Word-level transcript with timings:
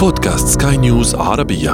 بودكاست 0.00 0.62
سكاي 0.62 0.76
نيوز 0.76 1.14
عربية 1.14 1.72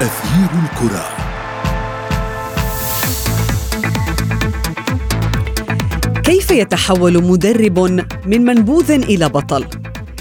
أثير 0.00 0.50
الكرة 0.64 1.04
كيف 6.22 6.50
يتحول 6.50 7.24
مدرب 7.24 7.78
من 8.26 8.44
منبوذ 8.44 8.90
إلى 8.90 9.28
بطل؟ 9.28 9.64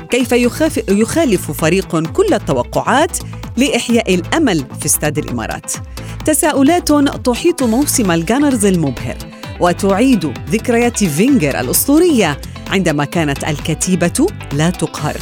كيف 0.09 0.31
يخاف 0.31 0.89
يخالف 0.89 1.51
فريق 1.51 1.99
كل 1.99 2.33
التوقعات 2.33 3.17
لإحياء 3.57 4.15
الأمل 4.15 4.65
في 4.79 4.85
استاد 4.85 5.17
الإمارات؟ 5.17 5.73
تساؤلات 6.25 6.91
تحيط 7.25 7.63
موسم 7.63 8.11
الجانرز 8.11 8.65
المبهر 8.65 9.32
وتعيد 9.59 10.33
ذكريات 10.49 11.04
فينجر 11.04 11.59
الأسطورية 11.59 12.38
عندما 12.67 13.05
كانت 13.05 13.43
الكتيبة 13.43 14.27
لا 14.53 14.70
تقهر 14.70 15.17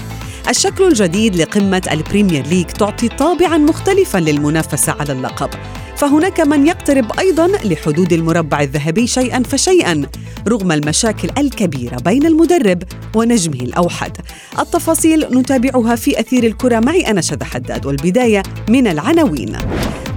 الشكل 0.50 0.84
الجديد 0.84 1.36
لقمة 1.36 1.82
البريمير 1.92 2.48
ليج 2.48 2.66
تعطي 2.66 3.08
طابعا 3.08 3.58
مختلفا 3.58 4.18
للمنافسة 4.18 4.96
على 5.00 5.12
اللقب 5.12 5.50
فهناك 5.96 6.40
من 6.40 6.68
يقترب 6.68 7.20
أيضا 7.20 7.48
لحدود 7.48 8.14
المربع 8.14 8.62
الذهبي 8.62 9.08
شيئا 9.08 9.44
فشيئا 9.44 10.06
رغم 10.48 10.72
المشاكل 10.72 11.30
الكبيرة 11.38 11.96
بين 11.96 12.26
المدرب 12.26 12.84
ونجمه 13.16 13.60
الأوحد. 13.60 14.18
التفاصيل 14.60 15.38
نتابعها 15.38 15.96
في 15.96 16.20
أثير 16.20 16.44
الكرة 16.44 16.80
معي 16.80 17.02
أنا 17.02 17.22
شذى 17.22 17.46
حداد 17.46 17.86
والبداية 17.86 18.44
من 18.70 18.88
العناوين. 18.88 19.58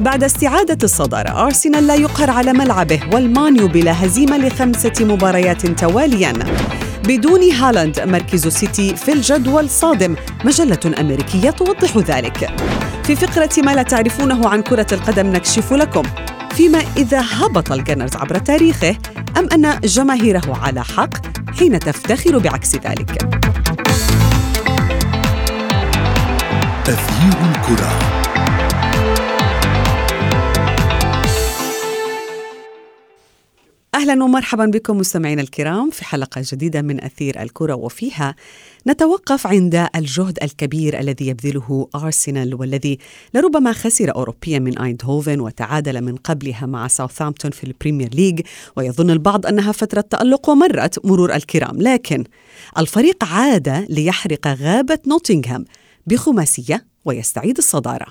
بعد 0.00 0.24
استعادة 0.24 0.78
الصدارة 0.82 1.46
أرسنال 1.46 1.86
لا 1.86 1.94
يقهر 1.94 2.30
على 2.30 2.52
ملعبه 2.52 3.00
والمانيو 3.12 3.68
بلا 3.68 4.04
هزيمة 4.04 4.38
لخمسة 4.38 4.92
مباريات 5.00 5.66
تواليا. 5.66 6.32
بدون 7.04 7.50
هالاند 7.50 8.00
مركز 8.00 8.48
سيتي 8.48 8.96
في 8.96 9.12
الجدول 9.12 9.70
صادم. 9.70 10.16
مجلة 10.44 11.00
أمريكية 11.00 11.50
توضح 11.50 11.96
ذلك. 11.96 12.50
في 13.04 13.16
فقرة 13.16 13.50
ما 13.64 13.74
لا 13.74 13.82
تعرفونه 13.82 14.48
عن 14.48 14.62
كرة 14.62 14.86
القدم 14.92 15.26
نكشف 15.26 15.72
لكم. 15.72 16.02
فيما 16.56 16.82
إذا 16.96 17.24
هبط 17.32 17.72
الجنرز 17.72 18.16
عبر 18.16 18.38
تاريخه 18.38 18.96
أم 19.36 19.48
أن 19.52 19.80
جماهيره 19.80 20.58
على 20.62 20.84
حق 20.84 21.10
حين 21.58 21.78
تفتخر 21.78 22.38
بعكس 22.38 22.76
ذلك؟ 22.76 23.24
أثير 26.88 27.36
الكرة. 27.50 28.13
أهلا 33.94 34.24
ومرحبا 34.24 34.66
بكم 34.66 34.98
مستمعينا 34.98 35.42
الكرام 35.42 35.90
في 35.90 36.04
حلقة 36.04 36.42
جديدة 36.44 36.82
من 36.82 37.04
أثير 37.04 37.42
الكرة 37.42 37.74
وفيها. 37.74 38.34
نتوقف 38.86 39.46
عند 39.46 39.88
الجهد 39.96 40.38
الكبير 40.42 41.00
الذي 41.00 41.26
يبذله 41.26 41.88
أرسنال 41.94 42.54
والذي 42.54 42.98
لربما 43.34 43.72
خسر 43.72 44.14
أوروبيا 44.14 44.58
من 44.58 44.78
آيندهوفن 44.78 45.40
وتعادل 45.40 46.00
من 46.00 46.16
قبلها 46.16 46.66
مع 46.66 46.88
ساوثامبتون 46.88 47.50
في 47.50 47.64
البريمير 47.64 48.14
ليج 48.14 48.40
ويظن 48.76 49.10
البعض 49.10 49.46
أنها 49.46 49.72
فترة 49.72 50.00
تألق 50.00 50.48
ومرت 50.48 51.06
مرور 51.06 51.34
الكرام. 51.34 51.82
لكن 51.82 52.24
الفريق 52.78 53.24
عاد 53.24 53.86
ليحرق 53.88 54.46
غابة 54.46 54.98
نوتنغهام 55.06 55.64
بخماسية 56.06 56.86
ويستعيد 57.04 57.58
الصدارة. 57.58 58.06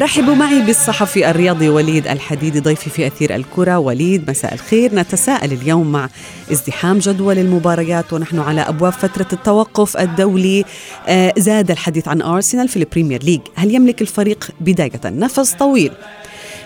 رحبوا 0.00 0.34
معي 0.34 0.62
بالصحفي 0.62 1.30
الرياضي 1.30 1.68
وليد 1.68 2.08
الحديدي 2.08 2.60
ضيفي 2.60 2.90
في 2.90 3.06
أثير 3.06 3.34
الكرة. 3.34 3.78
وليد 3.78 4.30
مساء 4.30 4.54
الخير. 4.54 4.94
نتساءل 4.94 5.52
اليوم 5.52 5.92
مع 5.92 6.08
ازدحام 6.52 6.98
جدول 6.98 7.38
المباريات 7.38 8.12
ونحن 8.12 8.38
على 8.38 8.60
أبواب 8.60 8.92
فترة 8.92 9.26
التوقف 9.32 9.96
الدولي. 9.96 10.64
آه، 11.08 11.32
زاد 11.36 11.70
الحديث 11.70 12.08
عن 12.08 12.22
أرسنال 12.22 12.68
في 12.68 12.76
البريمير 12.76 13.22
ليج. 13.22 13.40
هل 13.54 13.74
يملك 13.74 14.02
الفريق 14.02 14.50
بداية 14.60 15.00
نفس 15.04 15.52
طويل 15.52 15.92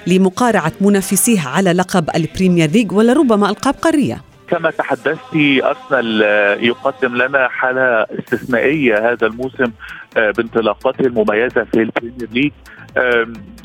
لمقارعة 0.07 0.73
منافسيه 0.81 1.49
على 1.49 1.73
لقب 1.73 2.11
البريمير 2.17 2.71
ليج 2.71 2.93
ولا 2.93 3.13
ربما 3.13 3.51
ألقاب 3.51 3.75
قارية؟ 3.75 4.21
كما 4.49 4.71
تحدثت 4.71 5.35
أرسنال 5.63 6.23
يقدم 6.65 7.17
لنا 7.17 7.49
حالة 7.49 8.07
استثنائية 8.19 9.13
هذا 9.13 9.27
الموسم 9.27 9.73
آه، 10.17 10.31
بانطلاقاته 10.31 11.07
المميزة 11.07 11.65
في 11.65 11.83
البريمير 11.83 12.29
ليج. 12.33 12.53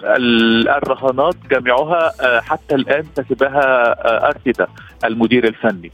الرهانات 0.04 1.36
جميعها 1.52 2.12
آه، 2.22 2.40
حتى 2.40 2.76
الآن 2.76 3.04
كسبها 3.18 3.62
آه، 4.08 4.28
أرتيتا 4.28 4.68
المدير 5.06 5.48
الفني. 5.48 5.92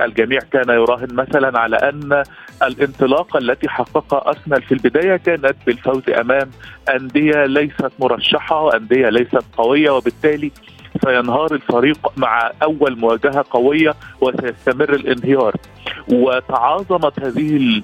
الجميع 0.00 0.38
كان 0.52 0.68
يراهن 0.68 1.14
مثلا 1.14 1.58
على 1.58 1.76
أن 1.76 2.22
الانطلاقة 2.62 3.38
التي 3.38 3.68
حققها 3.68 4.28
أرسنال 4.28 4.62
في 4.62 4.72
البداية 4.72 5.16
كانت 5.16 5.56
بالفوز 5.66 6.02
أمام 6.10 6.50
أندية 6.94 7.46
ليست 7.46 7.92
مرشحة 7.98 8.62
وأندية 8.62 9.08
ليست 9.08 9.44
قوية 9.56 9.90
وبالتالي 9.90 10.52
سينهار 11.04 11.54
الفريق 11.54 12.12
مع 12.16 12.50
أول 12.62 12.98
مواجهة 12.98 13.44
قوية 13.50 13.94
وسيستمر 14.20 14.94
الانهيار. 14.94 15.54
وتعاظمت 16.08 17.20
هذه 17.20 17.82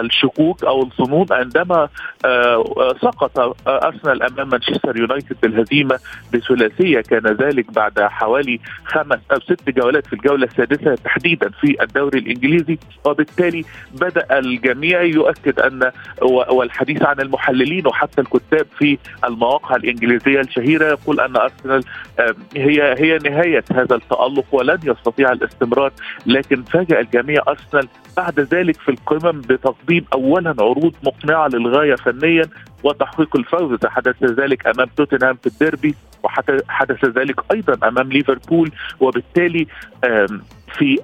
الشكوك 0.00 0.64
أو 0.64 0.82
الظنون 0.82 1.26
عندما 1.30 1.88
آه، 2.24 2.94
سقط 3.02 3.56
أرسنال 3.68 4.22
أمام 4.22 4.48
مانشستر 4.48 4.96
يونايتد 4.96 5.36
بالهزيمة 5.42 5.98
بثلاثية. 6.32 7.00
كان 7.00 7.26
ذلك 7.26 7.72
بعد 7.72 8.00
حوالي 8.00 8.60
خمس 8.84 9.18
أو 9.32 9.40
ست 9.40 9.70
جولات 9.70 10.06
في 10.06 10.12
الجولة 10.12 10.46
السادسة 10.46 10.94
تحديدا 10.94 11.50
في 11.60 11.82
الدوري 11.82 12.18
الإنجليزي. 12.18 12.78
وبالتالي 13.04 13.64
بدأ 13.94 14.38
الجميع 14.38 15.02
يؤكد 15.02 15.60
أن 15.60 15.90
والحديث 16.22 17.02
عن 17.02 17.20
المحللين 17.20 17.86
وحتى 17.86 18.20
الكتاب 18.20 18.66
في 18.78 18.98
المواقع 19.24 19.76
الإنجليزية 19.76 20.40
الشهيرة 20.40 20.86
يقول 20.86 21.20
أن 21.20 21.36
أرسنال 21.36 21.84
هي 22.56 22.94
هي 22.98 23.18
نهاية 23.18 23.64
هذا 23.72 23.94
التألق 23.94 24.44
ولن 24.52 24.78
يستطيع 24.84 25.32
الاستمرار 25.32 25.92
لكن 26.26 26.62
فاجأ 26.62 27.00
الجميع 27.00 27.42
أرسنال 27.48 27.88
بعد 28.16 28.40
ذلك 28.40 28.76
في 28.76 28.90
القمم 28.90 29.40
بتقديم 29.40 30.04
اولا 30.12 30.54
عروض 30.60 30.94
مقنعة 31.02 31.48
للغاية 31.48 31.94
فنيا 31.94 32.44
وتحقيق 32.84 33.36
الفوز. 33.36 33.78
حدث 33.86 34.22
ذلك 34.22 34.66
أمام 34.66 34.88
توتنهام 34.96 35.36
في 35.36 35.46
الديربي. 35.46 35.94
وحدث 36.24 37.04
ذلك 37.04 37.40
أيضا 37.52 37.88
أمام 37.88 38.12
ليفربول 38.12 38.70
وبالتالي 39.00 39.66
في 40.78 40.98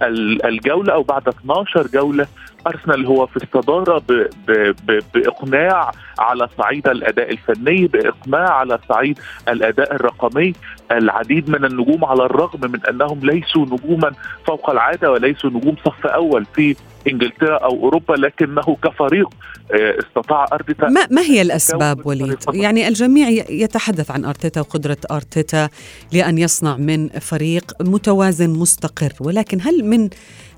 الجولة 0.44 0.92
أو 0.92 1.02
بعد 1.02 1.28
12 1.28 1.86
جولة 1.86 2.26
أرسنال 2.66 3.06
هو 3.06 3.26
في 3.26 3.36
الصدارة 3.36 3.98
ب 3.98 4.26
ب 4.46 4.74
ب 4.86 5.02
بإقناع 5.14 5.90
على 6.18 6.48
صعيد 6.58 6.88
الأداء 6.88 7.30
الفني 7.30 7.86
بإقناع 7.86 8.50
على 8.50 8.78
صعيد 8.88 9.18
الأداء 9.48 9.94
الرقمي 9.94 10.52
العديد 10.92 11.50
من 11.50 11.64
النجوم 11.64 12.04
على 12.04 12.24
الرغم 12.24 12.70
من 12.70 12.86
أنهم 12.86 13.20
ليسوا 13.22 13.66
نجوما 13.66 14.12
فوق 14.46 14.70
العادة 14.70 15.10
وليسوا 15.10 15.50
نجوم 15.50 15.76
صف 15.84 16.06
أول 16.06 16.46
في 16.54 16.76
إنجلترا 17.06 17.56
أو 17.56 17.84
أوروبا 17.84 18.14
لكنه 18.14 18.76
كفريق 18.82 19.28
آه، 19.72 19.98
استطاع 19.98 20.46
ارتيتا 20.52 20.88
ما, 20.88 21.06
ما 21.10 21.22
هي 21.22 21.42
الأسباب 21.42 22.06
وليد؟ 22.06 22.38
يعني 22.52 22.88
الجميع 22.88 23.28
يتحدث 23.50 24.10
عن 24.10 24.24
أرتيتا 24.24 24.60
وقدرة 24.60 24.96
أرتيتا 25.16 25.68
لأن 26.12 26.38
يصنع 26.38 26.76
من 26.76 27.08
فريق 27.08 27.72
متوازن 27.80 28.50
مستقر 28.50 29.12
ولكن 29.20 29.60
هل 29.60 29.84
من 29.84 30.10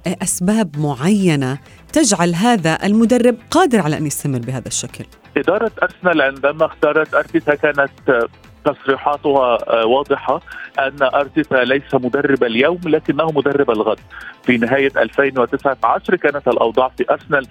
أسباب 0.06 0.78
معينة 0.78 1.58
تجعل 1.92 2.34
هذا 2.34 2.78
المدرب 2.86 3.36
قادر 3.50 3.80
على 3.80 3.98
أن 3.98 4.06
يستمر 4.06 4.38
بهذا 4.38 4.68
الشكل؟ 4.68 5.04
إدارة 5.36 5.70
أرسنال 5.82 6.22
عندما 6.22 6.66
اختارت 6.66 7.14
أرتيتا 7.14 7.54
كانت 7.54 8.28
تصريحاتها 8.64 9.58
آه، 9.68 9.86
واضحة 9.86 10.40
أن 10.78 10.96
أرتيتا 11.02 11.54
ليس 11.54 11.94
مدرب 11.94 12.44
اليوم 12.44 12.80
لكنه 12.84 13.26
مدرب 13.26 13.70
الغد. 13.70 13.98
في 14.42 14.56
نهاية 14.56 14.92
2019 14.96 16.16
كانت 16.16 16.48
الأوضاع 16.48 16.88
في 16.88 17.04
أرسنال 17.10 17.46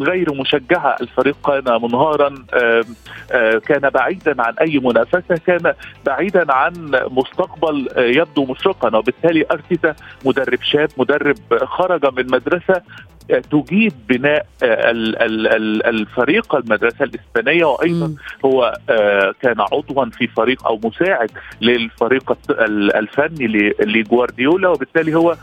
غير 0.00 0.34
مشجعة. 0.34 0.96
الفريق 1.00 1.36
كان 1.46 1.82
منهارا 1.82 2.34
كان 3.58 3.90
بعيدا 3.90 4.42
عن 4.42 4.54
أي 4.60 4.78
منافسة 4.78 5.40
كان 5.46 5.74
بعيدا 6.06 6.52
عن 6.52 6.72
مستقبل 7.10 7.88
يبدو 7.96 8.44
مشرقا. 8.44 8.96
وبالتالي 8.96 9.44
أرتيتا 9.52 9.94
مدرب 10.24 10.62
شاب 10.62 10.88
مدرب 10.98 11.36
خرج 11.64 12.18
من 12.18 12.26
مدرسة 12.30 12.82
تجيد 13.28 13.92
بناء 14.08 14.46
الفريق 15.90 16.54
المدرسة 16.54 17.04
الإسبانية 17.04 17.64
وأيضا 17.64 18.14
هو 18.44 18.78
كان 19.42 19.60
عضوا 19.60 20.04
في 20.04 20.26
فريق 20.26 20.66
أو 20.66 20.80
مساعد 20.84 21.30
للفريق 21.60 22.36
الفني 22.96 23.46
لجوارديولا 23.80 24.68
وبالتالي 24.68 25.14
هو 25.14 25.36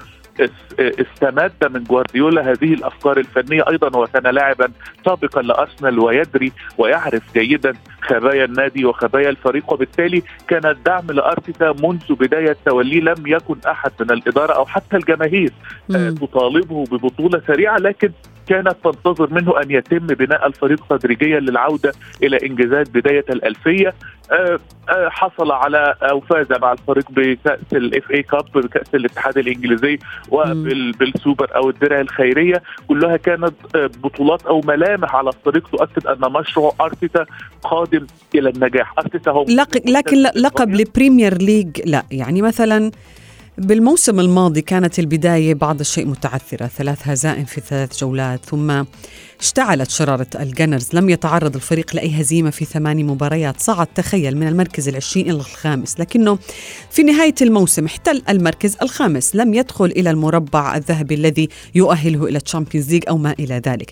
استمد 0.80 1.74
من 1.74 1.84
جوارديولا 1.84 2.52
هذه 2.52 2.74
الأفكار 2.74 3.18
الفنية 3.18 3.64
أيضا 3.70 3.98
وكان 3.98 4.36
لاعبا 4.36 4.72
سابقا 5.06 5.42
لأرسنال 5.42 6.00
ويدري 6.00 6.52
ويعرف 6.78 7.24
جيدا 7.34 7.74
خبايا 8.02 8.46
النادي 8.46 8.86
وخبايا 8.86 9.30
الفريق 9.30 9.74
وبالتالي 9.74 10.24
كان 10.48 10.66
الدعم 10.66 11.12
لأرتيتا 11.12 11.76
منذ 11.84 12.16
بداية 12.16 12.58
توليه 12.66 13.02
لم 13.02 13.28
يكن 13.28 13.56
أحد 13.68 13.92
من 14.00 14.12
الإدارة 14.12 14.54
أو 14.54 14.66
حتى 14.66 14.98
الجماهير 14.98 15.52
تطالبه 15.90 16.84
ببطولة 16.92 17.42
سريعة 17.48 17.78
لكن 17.78 18.12
كانت 18.50 18.76
تنتظر 18.84 19.34
منه 19.34 19.62
أن 19.62 19.72
يتم 19.72 20.08
بناء 20.08 20.48
الفريق 20.48 20.98
تدريجيا 20.98 21.40
للعودة 21.40 21.92
إلى 22.24 22.38
إنجازات 22.46 22.90
بداية 22.90 23.26
الألفية. 23.30 23.94
آه، 24.32 24.60
آه، 24.90 25.10
حصل 25.10 25.52
على 25.52 25.96
أو 26.02 26.20
فاز 26.20 26.48
مع 26.62 26.72
الفريق 26.72 27.12
بكأس 27.12 27.60
ال 27.74 28.12
FA 28.12 28.24
Cup 28.24 28.46
بكأس 28.56 28.96
الاتحاد 28.96 29.38
الإنجليزي 29.38 30.00
وبالسوبر 30.32 31.56
أو 31.56 31.70
الدرع 31.70 32.02
الخيرية 32.02 32.64
كلها 32.88 33.18
كانت 33.18 33.54
آه، 33.76 33.90
بطولات 34.04 34.46
أو 34.46 34.62
ملامح 34.66 35.16
على 35.16 35.30
الطريق 35.30 35.68
تؤكد 35.68 36.08
أن 36.08 36.32
مشروع 36.32 36.74
أرتيتا 36.82 37.26
قادم 37.64 38.08
إلى 38.36 38.50
النجاح. 38.50 38.94
أرتيتا 39.00 39.32
هو 39.32 39.46
لكن 39.88 40.18
لقب 40.36 40.70
البريمير 40.70 41.38
ليج 41.42 41.82
لا. 41.86 42.04
يعني 42.12 42.42
مثلا 42.42 42.92
بالموسم 43.60 44.20
الماضي 44.20 44.62
كانت 44.62 45.00
البداية 45.00 45.54
بعض 45.54 45.80
الشيء 45.80 46.06
متعثرة. 46.06 46.68
ثلاث 46.68 47.00
هزائم 47.04 47.46
في 47.46 47.62
ثلاث 47.62 48.00
جولات 48.00 48.46
ثم 48.46 48.84
اشتعلت 49.40 49.90
شرارة 49.90 50.28
الجنرز. 50.40 50.88
لم 50.94 51.10
يتعرض 51.10 51.56
الفريق 51.56 51.96
لأي 51.96 52.22
هزيمة 52.22 52.50
في 52.50 52.66
ثماني 52.66 53.04
مباريات. 53.04 53.62
صعد 53.62 53.88
تخيل 53.88 54.38
من 54.38 54.48
المركز 54.48 54.88
العشرين 54.88 55.30
إلى 55.30 55.36
الخامس 55.36 56.00
لكنه 56.00 56.40
في 56.92 57.04
نهاية 57.04 57.36
الموسم 57.42 57.86
احتل 57.86 58.22
المركز 58.30 58.76
الخامس. 58.82 59.36
لم 59.36 59.54
يدخل 59.54 59.86
إلى 59.86 60.10
المربع 60.10 60.76
الذهبي 60.76 61.16
الذي 61.16 61.50
يؤهله 61.76 62.26
إلى 62.26 62.40
تشامبيونز 62.40 62.92
ليج 62.92 63.04
أو 63.10 63.18
ما 63.18 63.36
إلى 63.40 63.62
ذلك. 63.68 63.92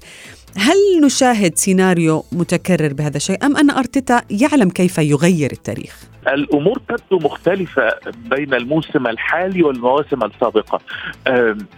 هل 0.55 0.75
نشاهد 1.03 1.57
سيناريو 1.57 2.25
متكرر 2.31 2.93
بهذا 2.93 3.17
الشيء 3.17 3.45
أم 3.45 3.57
أن 3.57 3.69
أرتيتا 3.69 4.21
يعلم 4.29 4.69
كيف 4.69 4.97
يغير 4.97 5.51
التاريخ؟ 5.51 6.16
الأمور 6.33 6.77
تبدو 6.89 7.27
مختلفة 7.27 7.89
بين 8.17 8.53
الموسم 8.53 9.07
الحالي 9.07 9.63
والمواسم 9.63 10.23
السابقة. 10.23 10.79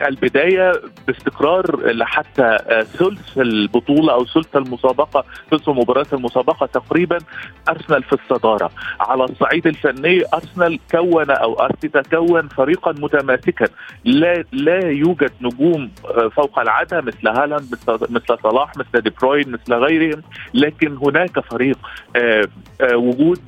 البداية 0.07 0.81
باستقرار 1.07 1.91
لحتى 1.91 2.43
آه، 2.43 2.81
ثلث 2.81 3.37
البطولة 3.37 4.13
أو 4.13 4.25
ثلث 4.25 4.55
المسابقة 4.55 5.23
ثلث 5.51 5.69
مباريات 5.69 6.13
المسابقة 6.13 6.65
تقريبا 6.65 7.17
أرسنال 7.69 8.03
في 8.03 8.13
الصدارة. 8.13 8.71
على 8.99 9.23
الصعيد 9.23 9.67
الفني 9.67 10.23
أرسنال 10.33 10.79
كون 10.91 11.31
أو 11.31 11.53
أرتيتا 11.53 12.01
كون 12.01 12.47
فريقا 12.47 12.91
متماسكا. 12.91 13.65
لا 14.05 14.43
لا 14.51 14.87
يوجد 14.87 15.31
نجوم 15.41 15.91
آه، 16.05 16.27
فوق 16.27 16.59
العادة 16.59 17.01
مثل 17.01 17.27
هالاند 17.27 17.75
مثل 18.09 18.37
صلاح 18.43 18.77
مثل 18.77 19.01
دي 19.01 19.09
بروين 19.21 19.51
مثل 19.51 19.73
غيرهم. 19.73 20.21
لكن 20.53 20.97
هناك 20.97 21.39
فريق 21.39 21.77
آه، 22.15 22.47
وجود 22.93 23.39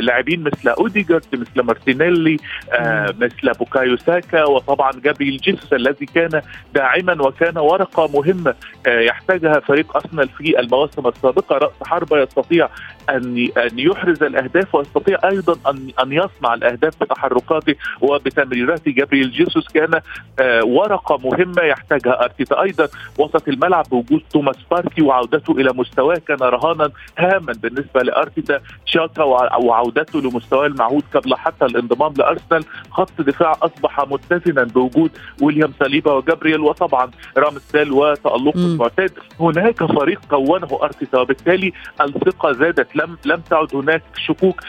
لاعبين 0.00 0.42
مثل 0.42 0.68
أوديجارد 0.68 1.24
مثل 1.32 1.62
مارتينيلي 1.62 2.36
آه 2.72 3.14
مثل 3.18 3.52
بوكايو 3.58 3.96
ساكا 3.96 4.44
وطبعا 4.44 4.90
جابريل 5.04 5.36
جيسوس 5.36 5.72
الذي 5.72 6.06
كان 6.06 6.42
داعما 6.74 7.22
وكان 7.22 7.58
ورقة 7.58 8.08
مهمة 8.08 8.54
آه 8.86 9.00
يحتاجها 9.00 9.60
فريق 9.60 9.96
أرسنال 9.96 10.28
في 10.28 10.60
المواسم 10.60 11.06
السابقة. 11.06 11.58
رأس 11.58 11.72
حربة 11.86 12.22
يستطيع 12.22 12.68
أن 13.10 13.48
أن 13.56 13.78
يحرز 13.78 14.22
الأهداف 14.22 14.74
ويستطيع 14.74 15.18
أيضا 15.24 15.56
أن 15.70 15.90
أن 16.02 16.12
يصنع 16.12 16.54
الأهداف 16.54 17.02
بتحركاته 17.02 17.74
وبتمريرات 18.00 18.88
جابريل 18.88 19.30
جيسوس 19.30 19.68
كان 19.68 20.00
آه 20.40 20.64
ورقة 20.64 21.18
مهمة 21.18 21.62
يحتاجها 21.62 22.24
أرتيتا. 22.24 22.62
أيضا 22.62 22.88
وسط 23.18 23.48
الملعب 23.48 23.84
بوجود 23.90 24.22
توماس 24.32 24.56
بارتي 24.70 25.02
وعودته 25.02 25.52
إلى 25.52 25.72
مستواه 25.72 26.20
كان 26.28 26.38
رهانا 26.38 26.90
هاما 27.18 27.52
بالنسبة 27.52 28.02
لأرتيتا. 28.02 28.60
شاكا 28.86 29.22
وعودته 29.22 29.85
لمستواه 30.14 30.66
المعهود 30.66 31.02
قبل 31.14 31.34
حتى 31.34 31.64
الانضمام 31.64 32.12
لأرسنال. 32.18 32.64
خط 32.90 33.20
دفاع 33.20 33.52
أصبح 33.62 34.00
متزنا 34.10 34.64
بوجود 34.64 35.10
ويليام 35.42 35.72
ساليبا 35.78 36.12
وجابرييل 36.12 36.60
وطبعا 36.60 37.10
رامسديل 37.38 37.92
وتألقه 37.92 38.56
المعتاد. 38.56 39.12
هناك 39.40 39.84
فريق 39.84 40.20
كونه 40.30 40.68
أرتيتا 40.82 41.18
وبالتالي 41.18 41.72
الثقة 42.00 42.52
زادت. 42.52 42.96
لم 42.96 43.16
لم 43.24 43.40
تعد 43.50 43.74
هناك 43.74 44.02
شكوك 44.26 44.60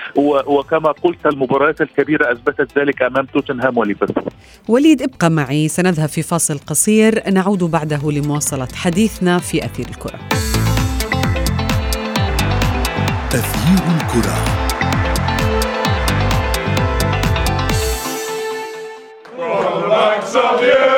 وكما 0.45 0.91
قلت 0.91 1.25
المباريات 1.25 1.81
الكبيرة 1.81 2.31
أثبتت 2.31 2.77
ذلك 2.77 3.01
أمام 3.01 3.25
توتنهام 3.25 3.77
وليفربول. 3.77 4.31
وليد 4.67 5.01
ابقى 5.01 5.29
معي. 5.29 5.67
سنذهب 5.67 6.09
في 6.09 6.21
فاصل 6.21 6.57
قصير. 6.57 7.29
نعود 7.31 7.63
بعده 7.63 8.11
لمواصلة 8.11 8.67
حديثنا 8.75 9.37
في 9.37 9.65
أثير 9.65 9.87
الكرة. 9.87 10.19
أثير 13.27 13.83
الكرة. 13.95 14.66
أهلا 20.37 20.96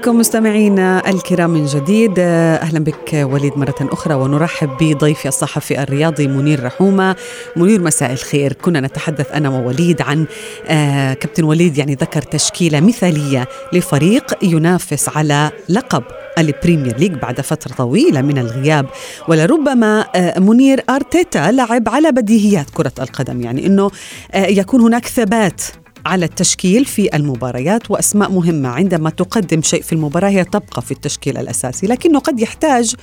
بكم 0.00 0.18
مستمعينا 0.18 1.10
الكرام 1.10 1.50
من 1.50 1.66
جديد. 1.66 2.18
أهلا 2.18 2.78
بك 2.78 3.12
وليد 3.14 3.58
مرة 3.58 3.74
أخرى 3.80 4.14
ونرحب 4.14 4.68
بضيفي 4.80 5.28
الصحفي 5.28 5.82
الرياضي 5.82 6.28
منير 6.28 6.64
رحومة. 6.64 7.16
منير 7.56 7.80
مساء 7.80 8.12
الخير. 8.12 8.52
كنا 8.52 8.80
نتحدث 8.80 9.32
أنا 9.32 9.48
ووليد 9.48 10.02
عن 10.02 10.26
آه 10.66 11.14
كابتن 11.14 11.44
وليد 11.44 11.78
يعني 11.78 11.94
ذكر 11.94 12.22
تشكيلة 12.22 12.80
مثالية 12.80 13.48
لفريق 13.72 14.44
ينافس 14.44 15.08
على 15.08 15.50
لقب 15.68 16.02
ال 16.38 16.45
Premier 16.45 16.96
League 16.98 17.12
بعد 17.12 17.40
فترة 17.40 17.72
طويلة 17.72 18.22
من 18.22 18.38
الغياب. 18.38 18.86
ولربما 19.28 20.06
آه، 20.14 20.38
منير 20.38 20.84
أرتيتا 20.90 21.50
لعب 21.50 21.88
على 21.88 22.12
بديهيات 22.12 22.70
كرة 22.70 22.92
القدم 23.00 23.40
يعني 23.40 23.66
أنه 23.66 23.90
آه، 24.32 24.46
يكون 24.46 24.80
هناك 24.80 25.06
ثبات 25.06 25.62
على 26.06 26.24
التشكيل 26.24 26.84
في 26.84 27.16
المباريات 27.16 27.90
وأسماء 27.90 28.30
مهمة 28.30 28.68
عندما 28.68 29.10
تقدم 29.10 29.62
شيء 29.62 29.82
في 29.82 29.92
المباراة 29.92 30.28
هي 30.28 30.44
تبقى 30.44 30.82
في 30.82 30.90
التشكيل 30.90 31.38
الأساسي 31.38 31.86
لكنه 31.86 32.18
قد 32.18 32.40
يحتاج 32.40 32.94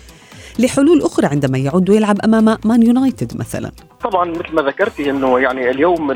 لحلول 0.59 1.01
أخرى 1.01 1.27
عندما 1.27 1.57
يعود 1.57 1.89
ويلعب 1.89 2.19
أمام 2.21 2.57
مان 2.65 2.83
يونايتد 2.83 3.37
مثلا. 3.37 3.71
طبعا 4.03 4.29
مثل 4.29 4.55
ما 4.55 4.61
ذكرتي 4.61 5.09
إنه 5.09 5.39
يعني 5.39 5.69
اليوم 5.69 6.11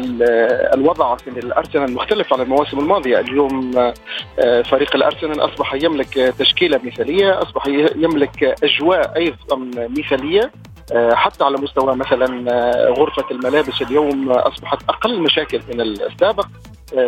الوضع 0.73 1.15
في 1.15 1.29
الأرسنال 1.29 1.93
مختلف 1.93 2.33
عن 2.33 2.41
المواسم 2.41 2.79
الماضية، 2.79 3.19
اليوم 3.19 3.71
آه، 4.39 4.61
فريق 4.61 4.95
الأرسنال 4.95 5.39
أصبح 5.39 5.73
يملك 5.73 6.13
تشكيلة 6.13 6.79
مثالية، 6.83 7.41
أصبح 7.41 7.67
يملك 7.95 8.55
أجواء 8.63 9.17
أيضا 9.17 9.71
مثالية 9.75 10.51
آه، 10.93 11.13
حتى 11.15 11.43
على 11.43 11.57
مستوى 11.57 11.95
مثلا 11.95 12.51
آه، 12.51 12.89
غرفة 12.89 13.25
الملابس. 13.31 13.81
اليوم 13.81 14.31
أصبحت 14.31 14.89
أقل 14.89 15.21
مشاكل 15.21 15.61
من 15.73 15.81
السابق 15.81 16.47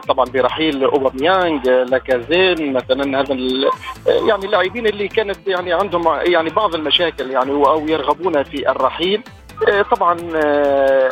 طبعا 0.08 0.26
برحيل 0.26 0.84
اوباميانج 0.84 1.70
لاكازين 1.70 2.74
مثلا 2.74 3.20
هذا 3.20 3.36
يعني 4.08 4.46
اللاعبين 4.46 4.88
اللي 4.88 5.08
كانت 5.08 5.48
يعني 5.48 5.74
عندهم 5.74 6.04
يعني 6.08 6.50
بعض 6.50 6.76
المشاكل 6.76 7.32
يعني 7.32 7.52
أو 7.52 7.88
يرغبون 7.88 8.44
في 8.44 8.70
الرحيل. 8.70 9.24
طبعا 9.92 10.18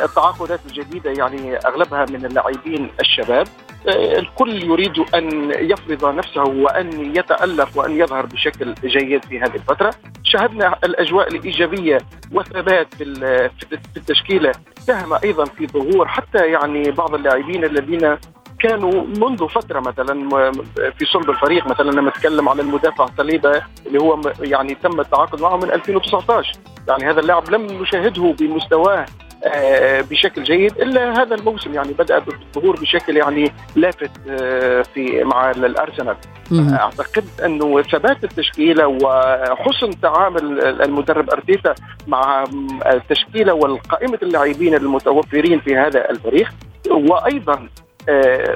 التعاقدات 0.04 0.60
الجديدة 0.66 1.10
يعني 1.10 1.56
أغلبها 1.56 2.06
من 2.10 2.24
اللاعبين 2.24 2.90
الشباب. 3.00 3.48
الكل 3.88 4.62
يريد 4.62 4.98
أن 5.14 5.50
يفرض 5.50 6.14
نفسه 6.14 6.42
وأن 6.42 7.16
يتألق 7.16 7.68
وأن 7.74 8.00
يظهر 8.00 8.26
بشكل 8.26 8.74
جيد 8.84 9.24
في 9.24 9.40
هذه 9.40 9.54
الفترة. 9.54 9.94
شاهدنا 10.24 10.78
الأجواء 10.84 11.28
الإيجابية 11.28 11.98
والثبات 12.32 12.94
في 12.94 13.96
التشكيلة. 13.96 14.52
ساهم 14.80 15.14
أيضا 15.24 15.44
في 15.44 15.66
ظهور 15.66 16.08
حتى 16.08 16.46
يعني 16.46 16.90
بعض 16.90 17.14
اللاعبين 17.14 17.64
الذين 17.64 18.16
كانوا 18.62 19.04
منذ 19.06 19.48
فترة 19.48 19.80
مثلا 19.80 20.28
في 20.98 21.04
صلب 21.04 21.30
الفريق 21.30 21.66
مثلا 21.66 21.90
لما 21.90 22.10
نتكلم 22.10 22.48
على 22.48 22.62
المدافع 22.62 23.06
صليبه 23.18 23.62
اللي 23.86 23.98
هو 23.98 24.20
يعني 24.40 24.74
تم 24.74 25.00
التعاقد 25.00 25.40
معه 25.40 25.56
من 25.56 25.70
2019 25.70 26.52
يعني 26.88 27.10
هذا 27.10 27.20
اللاعب 27.20 27.50
لم 27.50 27.82
نشاهده 27.82 28.34
بمستواه 28.40 29.06
آه، 29.44 30.00
بشكل 30.00 30.42
جيد 30.42 30.72
إلا 30.80 31.22
هذا 31.22 31.34
الموسم. 31.34 31.74
يعني 31.74 31.92
بدأ 31.92 32.18
بالظهور 32.18 32.80
بشكل 32.80 33.16
يعني 33.16 33.52
لافت 33.76 34.10
آه، 34.28 34.82
في 34.94 35.24
مع 35.24 35.50
الأرسنال. 35.50 36.16
أعتقد 36.52 37.24
أنه 37.44 37.82
ثبات 37.82 38.24
التشكيلة 38.24 38.86
وحسن 38.86 40.00
تعامل 40.00 40.60
المدرب 40.82 41.30
أرتيتا 41.30 41.74
مع 42.06 42.44
التشكيلة 42.86 43.54
والقائمة 43.54 44.18
اللاعبين 44.22 44.74
المتوفرين 44.74 45.60
في 45.60 45.76
هذا 45.76 46.10
الفريق 46.10 46.48
وأيضا 46.90 47.54
آه، 47.54 47.91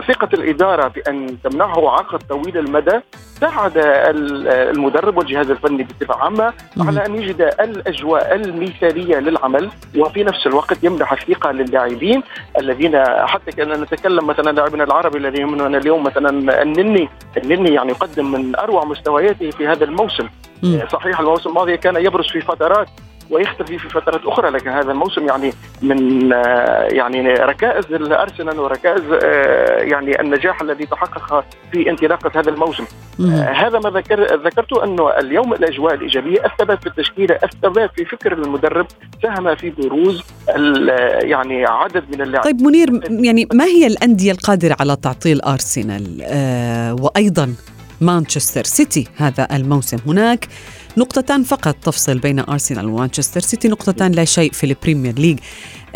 ثقة 0.09 0.29
الإدارة 0.35 0.89
بأن 0.89 1.37
تمنحه 1.45 1.89
عقد 1.91 2.19
طويل 2.19 2.59
المدى 2.59 3.01
ساعد 3.41 3.73
المدرب 3.77 5.17
والجهاز 5.17 5.51
الفني 5.51 5.85
بصفة 5.85 6.15
عامة 6.15 6.53
على 6.81 7.07
أن 7.07 7.15
يجد 7.15 7.41
الأجواء 7.61 8.35
المثالية 8.35 9.17
للعمل 9.19 9.71
وفي 9.97 10.25
نفس 10.25 10.47
الوقت 10.47 10.85
يمنح 10.85 11.13
الثقة 11.13 11.53
للاعبين 11.53 12.23
الذين 12.61 13.05
حتى 13.27 13.53
كنا 13.53 13.77
نتكلم 13.77 14.27
مثلا 14.27 14.51
لاعبنا 14.53 14.85
العربي 14.85 15.19
الذي 15.19 15.41
يهمنا 15.41 15.79
اليوم 15.79 16.03
مثلا 16.03 16.63
النني. 16.63 17.09
النني 17.37 17.75
يعني 17.75 17.91
يقدم 17.91 18.33
من 18.33 18.57
أروع 18.57 18.85
مستوياته 18.85 19.51
في 19.51 19.67
هذا 19.69 19.85
الموسم. 19.85 20.29
صحيح 20.93 21.21
الموسم 21.21 21.51
الماضي 21.51 21.77
كان 21.77 21.97
يبرز 21.97 22.27
في 22.27 22.41
فترات 22.41 22.89
ويختفي 23.31 23.79
في 23.79 23.89
فترات 23.89 24.21
أخرى 24.25 24.51
لكن 24.51 24.71
هذا 24.71 24.93
الموسم 24.93 25.27
يعني 25.27 25.53
من 25.83 26.33
آه، 26.33 26.83
يعني 26.83 27.35
ركائز 27.35 27.85
الأرسنال 27.93 28.61
وركائز 28.61 29.03
آه، 29.25 29.83
يعني 29.83 30.21
النجاح 30.21 30.63
الذي 30.63 30.87
تحقق 30.87 31.45
في 31.73 31.91
انطلاقة 31.91 32.41
هذا 32.41 32.51
الموسم. 32.51 32.85
آه، 33.21 33.53
هذا 33.53 33.79
ما 33.79 33.91
ذكر 33.91 34.37
ذكرته 34.45 34.85
انه 34.85 35.11
اليوم 35.11 35.53
الأجواء 35.53 35.95
الإيجابية 35.95 36.45
الثبات 36.45 36.81
في 36.81 36.87
التشكيلة 36.87 37.39
الثبات 37.45 37.91
في 37.97 38.05
فكر 38.05 38.33
المدرب 38.33 38.87
ساهم 39.23 39.55
في 39.55 39.71
بروز 39.71 40.23
يعني 41.23 41.67
عدد 41.67 42.05
من 42.15 42.23
اللاعبين. 42.23 42.53
طيب 42.53 42.63
منير 42.63 43.01
يعني 43.25 43.49
ما 43.55 43.65
هي 43.65 43.87
الأندية 43.87 44.33
القادرة 44.33 44.77
على 44.81 44.97
تعطيل 44.97 45.41
أرسنال؟ 45.41 46.23
آه 46.23 46.95
وأيضا 46.95 47.55
مانشستر 48.01 48.65
سيتي 48.65 49.09
هذا 49.17 49.49
الموسم. 49.53 49.97
هناك 50.07 50.49
نقطتان 50.99 51.43
فقط. 51.43 51.75
تفصل 51.75 52.19
بين 52.19 52.39
أرسنال 52.41 52.87
ومانشستر 52.87 53.41
سيتي. 53.41 53.69
نقطتان 53.69 54.13
لا 54.13 54.25
شيء 54.25 54.53
في 54.53 54.65
ال 54.65 54.71
Premier 54.71 55.15
League. 55.19 55.39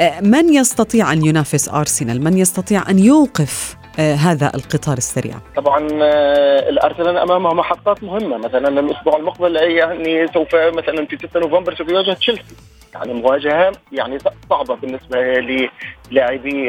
آه، 0.01 0.21
من 0.21 0.55
يستطيع 0.55 1.13
أن 1.13 1.25
ينافس 1.25 1.69
أرسنال؟ 1.69 2.25
من 2.25 2.39
يستطيع 2.39 2.91
أن 2.91 2.99
يوقف 2.99 3.77
آه، 3.99 4.15
هذا 4.15 4.53
القطار 4.55 4.97
السريع؟ 4.97 5.35
طبعا 5.57 5.89
آه، 6.03 6.69
الأرسنال 6.69 7.19
أمامه 7.19 7.55
محطات 7.55 8.05
مهمة. 8.05 8.37
مثلا 8.37 8.81
الأسبوع 8.81 9.17
المقبل 9.17 9.57
يعني 9.57 10.27
سوف 10.35 10.55
مثلا 10.55 11.07
في 11.07 11.17
6 11.17 11.41
نوفمبر 11.41 11.75
سوف 11.75 11.89
يواجه 11.89 12.13
تشيلسي. 12.13 12.57
يعني 12.95 13.13
مواجهة 13.15 13.73
يعني 13.93 14.19
صعبة 14.51 14.75
بالنسبة 14.75 15.19
للاعبي 15.21 16.67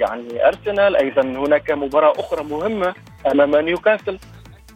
يعني 0.00 0.46
أرسنال. 0.48 0.96
أيضا 0.96 1.22
هناك 1.22 1.70
مباراة 1.70 2.12
أخرى 2.18 2.44
مهمة 2.44 2.94
أمام 3.32 3.56
نيوكاسل. 3.56 4.18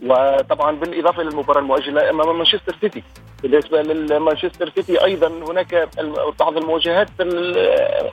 وطبعا 0.06 0.76
بالإضافة 0.76 1.22
للمباراة 1.22 1.60
المؤجلة 1.60 2.10
أمام 2.10 2.36
مانشستر 2.36 2.76
سيتي 2.80 3.02
بالنسبة 3.42 3.82
لمانشستر 3.82 4.70
سيتي 4.74 5.04
أيضا 5.04 5.28
هناك 5.28 5.88
بعض 6.40 6.56
المواجهات 6.56 7.08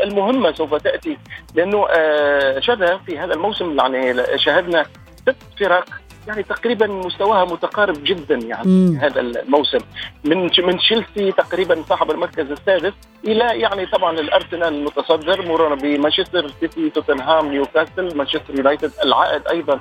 المهمة 0.03 0.51
سوف 0.51 0.73
تأتي 0.73 1.17
لأنه 1.55 1.87
آه، 1.89 2.59
شهد 2.59 2.99
في 3.05 3.19
هذا 3.19 3.33
الموسم 3.33 3.77
يعني 3.79 4.37
شاهدنا 4.37 4.85
ست 5.21 5.35
فرق 5.59 5.85
يعني 6.27 6.43
تقريبا 6.43 6.87
مستواها 6.87 7.45
متقارب 7.45 7.95
جدا 8.03 8.35
يعني 8.35 8.67
مم. 8.67 8.97
هذا 9.01 9.21
الموسم 9.21 9.79
من 10.23 10.41
من 10.43 10.77
تشيلسي 10.77 11.31
تقريبا 11.31 11.83
صاحب 11.89 12.11
المركز 12.11 12.51
السادس 12.51 12.93
إلى 13.27 13.59
يعني 13.59 13.85
طبعا 13.85 14.19
الأرسنال 14.19 14.73
المتصدر 14.73 15.41
مرورا 15.41 15.75
بمانشستر 15.75 16.51
سيتي 16.59 16.89
توتنهام 16.89 17.51
نيوكاسل 17.51 18.17
مانشستر 18.17 18.55
يونايتد 18.55 18.91
العائد 19.03 19.47
أيضا 19.47 19.79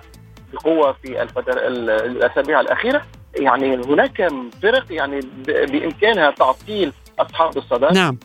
بقوه 0.54 0.96
في 1.02 1.22
الفترة 1.22 1.68
الأسابيع 1.68 2.60
الأخيرة. 2.60 3.02
يعني 3.36 3.76
هناك 3.76 4.28
فرق 4.62 4.84
يعني 4.90 5.20
بإمكانها 5.46 6.30
تعطيل 6.30 6.92
أصحاب 7.18 7.56
الصدى 7.56 7.86
نعم. 7.94 8.18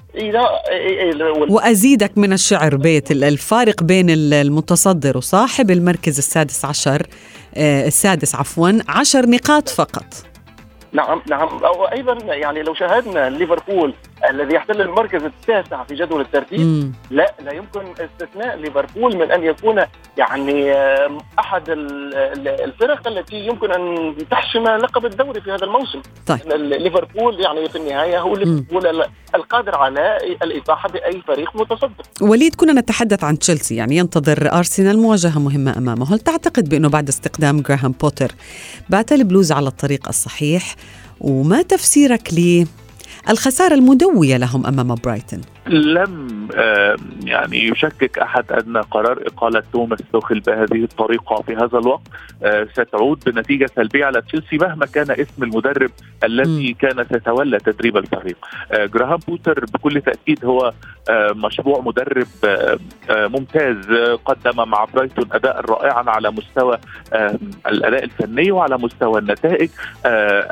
وأزيدك 1.50 2.17
من 2.17 2.33
الشعر 2.33 2.75
بيت 2.75 3.12
الفارق 3.12 3.83
بين 3.83 4.09
المتصدر 4.09 5.17
وصاحب 5.17 5.71
المركز 5.71 6.17
السادس 6.17 6.65
عشر 6.65 7.07
آه، 7.55 7.88
السادس 7.88 8.36
عفوا 8.36 8.71
عشر 8.88 9.29
نقاط 9.29 9.69
فقط. 9.69 10.05
نعم 10.93 11.21
نعم. 11.29 11.50
وأيضا 11.63 12.17
يعني 12.36 12.63
لو 12.63 12.74
شاهدنا 12.74 13.29
ليفربول 13.29 13.93
الذي 14.29 14.55
يحتل 14.55 14.81
المركز 14.81 15.23
التاسع 15.23 15.83
في 15.83 15.95
جدول 15.95 16.21
الترتيب 16.21 16.59
مم. 16.59 16.93
لا 17.11 17.33
لا 17.45 17.53
يمكن 17.53 17.81
استثناء 17.81 18.57
ليفربول 18.57 19.17
من 19.17 19.31
أن 19.31 19.43
يكون 19.43 19.81
يعني 20.17 20.73
أحد 21.39 21.63
الفرق 22.38 23.07
التي 23.07 23.35
يمكن 23.35 23.71
أن 23.71 24.15
تحسم 24.31 24.63
لقب 24.63 25.05
الدوري 25.05 25.41
في 25.41 25.51
هذا 25.51 25.65
الموسم. 25.65 26.01
طيب. 26.27 26.39
ليفربول 26.55 27.39
يعني 27.39 27.69
في 27.69 27.77
النهاية 27.77 28.19
هو 28.19 28.35
ليفربول 28.35 29.03
القادر 29.35 29.75
على 29.75 30.17
الاطاحه 30.43 30.89
بأي 30.89 31.21
فريق 31.27 31.55
متصدر. 31.55 32.03
وليد 32.21 32.55
كنا 32.55 32.73
نتحدث 32.73 33.23
عن 33.23 33.39
تشيلسي 33.39 33.75
يعني 33.75 33.97
ينتظر 33.97 34.53
أرسنال 34.53 34.99
مواجهة 34.99 35.39
مهمة 35.39 35.77
أمامه. 35.77 36.13
هل 36.13 36.19
تعتقد 36.19 36.69
بأنه 36.69 36.89
بعد 36.89 37.07
استقدام 37.07 37.61
جراهام 37.61 37.91
بوتر 37.91 38.31
بات 38.89 39.11
البلوز 39.11 39.51
على 39.51 39.67
الطريق 39.67 40.07
الصحيح؟ 40.07 40.75
وما 41.21 41.61
تفسيرك 41.61 42.33
للخسارة 43.29 43.73
المدوية 43.73 44.38
لهم 44.38 44.65
أمام 44.65 44.95
برايتون 44.95 45.41
لم 45.69 46.39
يعني 47.23 47.67
يشكك 47.67 48.19
أحد 48.19 48.51
أن 48.51 48.77
قرار 48.77 49.23
إقالة 49.27 49.63
توماس 49.73 49.99
توخيل 50.12 50.39
بهذه 50.39 50.83
الطريقة 50.83 51.41
في 51.41 51.55
هذا 51.55 51.77
الوقت 51.77 52.07
آه، 52.43 52.67
ستعود 52.73 53.23
بنتيجة 53.25 53.69
سلبية 53.75 54.05
على 54.05 54.21
تشيلسي 54.21 54.57
مهما 54.57 54.85
كان 54.85 55.11
اسم 55.11 55.43
المدرب 55.43 55.91
الذي 56.23 56.73
كان 56.73 57.05
سيتولى 57.11 57.57
تدريب 57.57 57.97
الفريق. 57.97 58.38
آه، 58.71 58.85
جراهام 58.85 59.19
بوتر 59.27 59.65
بكل 59.73 60.01
تأكيد 60.01 60.45
هو 60.45 60.73
آه، 61.09 61.31
مشروع 61.31 61.81
مدرب 61.81 62.27
ممتاز 63.09 63.91
قدم 64.25 64.69
مع 64.69 64.85
برايتون 64.93 65.25
أداء 65.31 65.65
رائعا 65.65 66.03
على 66.07 66.31
مستوى 66.31 66.77
الأداء 67.67 68.03
الفني 68.03 68.51
وعلى 68.51 68.77
مستوى 68.77 69.19
النتائج 69.19 69.69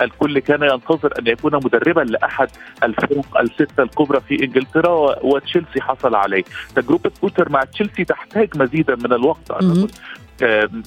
الكل 0.01 0.39
كان 0.39 0.63
ينتظر 0.63 1.13
أن 1.19 1.27
يكون 1.27 1.55
مدربا 1.55 2.01
لأحد 2.01 2.49
الفرق 2.83 3.39
الستة 3.39 3.83
الكبرى 3.83 4.21
في 4.21 4.43
إنجلترا 4.43 5.06
وتشيلسي 5.21 5.81
حصل 5.81 6.15
عليه. 6.15 6.43
تجربة 6.75 7.11
بوتر 7.21 7.49
مع 7.49 7.63
تشيلسي 7.63 8.03
تحتاج 8.03 8.57
مزيدا 8.57 8.95
من 8.95 9.13
الوقت. 9.13 9.51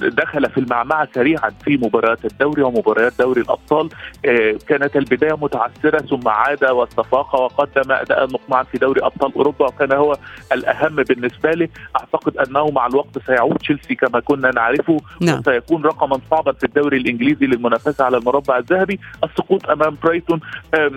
دخل 0.01 0.49
في 0.49 0.57
المعمعة 0.57 1.07
سريعا 1.15 1.49
في 1.65 1.77
مباريات 1.77 2.25
الدوري 2.25 2.61
ومباريات 2.61 3.13
دوري 3.19 3.41
الأبطال. 3.41 3.89
آه، 4.25 4.55
كانت 4.67 4.95
البداية 4.95 5.37
متعثرة 5.41 5.99
ثم 5.99 6.27
عاد 6.27 6.65
واستفاق 6.65 7.35
وقدم 7.35 7.91
أداء 7.91 8.27
مقنعا 8.33 8.63
في 8.63 8.77
دوري 8.77 9.01
أبطال 9.05 9.35
أوروبا 9.35 9.65
وكان 9.65 9.91
هو 9.91 10.17
الأهم 10.53 10.95
بالنسبة 10.95 11.51
لي 11.51 11.69
أعتقد 11.95 12.37
أنه 12.37 12.71
مع 12.71 12.87
الوقت 12.87 13.25
سيعود 13.25 13.57
تشيلسي 13.57 13.95
كما 13.95 14.19
كنا 14.19 14.51
نعرفه 14.51 14.97
نعم. 15.21 15.39
وسيكون 15.39 15.83
رقما 15.83 16.19
صعبا 16.31 16.51
في 16.51 16.63
الدوري 16.63 16.97
الإنجليزي 16.97 17.45
للمنافسة 17.45 18.05
على 18.05 18.17
المربع 18.17 18.57
الذهبي. 18.57 18.99
السقوط 19.23 19.69
أمام 19.69 19.97
برايتون 20.03 20.39
آه، 20.73 20.91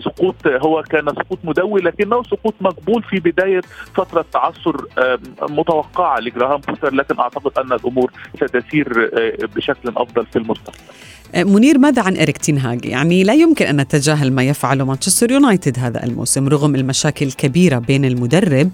سقوط 0.00 0.46
هو 0.46 0.82
كان 0.82 1.04
سقوط 1.06 1.38
مدوي 1.44 1.80
لكنه 1.80 2.22
سقوط 2.22 2.54
مقبول 2.60 3.02
في 3.02 3.20
بداية 3.20 3.60
فترة 3.94 4.24
تعثر 4.32 4.84
متوقعة 5.42 6.20
لجراهام 6.20 6.60
بوتر 6.60 6.94
لكن 6.94 7.18
أعتقد 7.18 7.58
أن 7.58 7.78
الأمور 7.90 8.12
ستسير 8.36 9.10
آه، 9.18 9.46
بشكل 9.56 9.88
أفضل 9.96 10.26
في 10.26 10.36
المستقبل. 10.36 10.78
آه، 11.34 11.44
منير 11.44 11.78
ماذا 11.78 12.02
عن 12.02 12.16
إريك 12.16 12.38
تينهاج؟ 12.38 12.84
يعني 12.84 13.24
لا 13.24 13.34
يمكن 13.34 13.66
أن 13.66 13.80
نتجاهل 13.80 14.32
ما 14.32 14.42
يفعله 14.42 14.84
مانشستر 14.84 15.30
يونايتد 15.30 15.78
هذا 15.78 16.04
الموسم 16.04 16.48
رغم 16.48 16.74
المشاكل 16.74 17.26
الكبيرة 17.26 17.78
بين 17.78 18.04
المدرب 18.04 18.70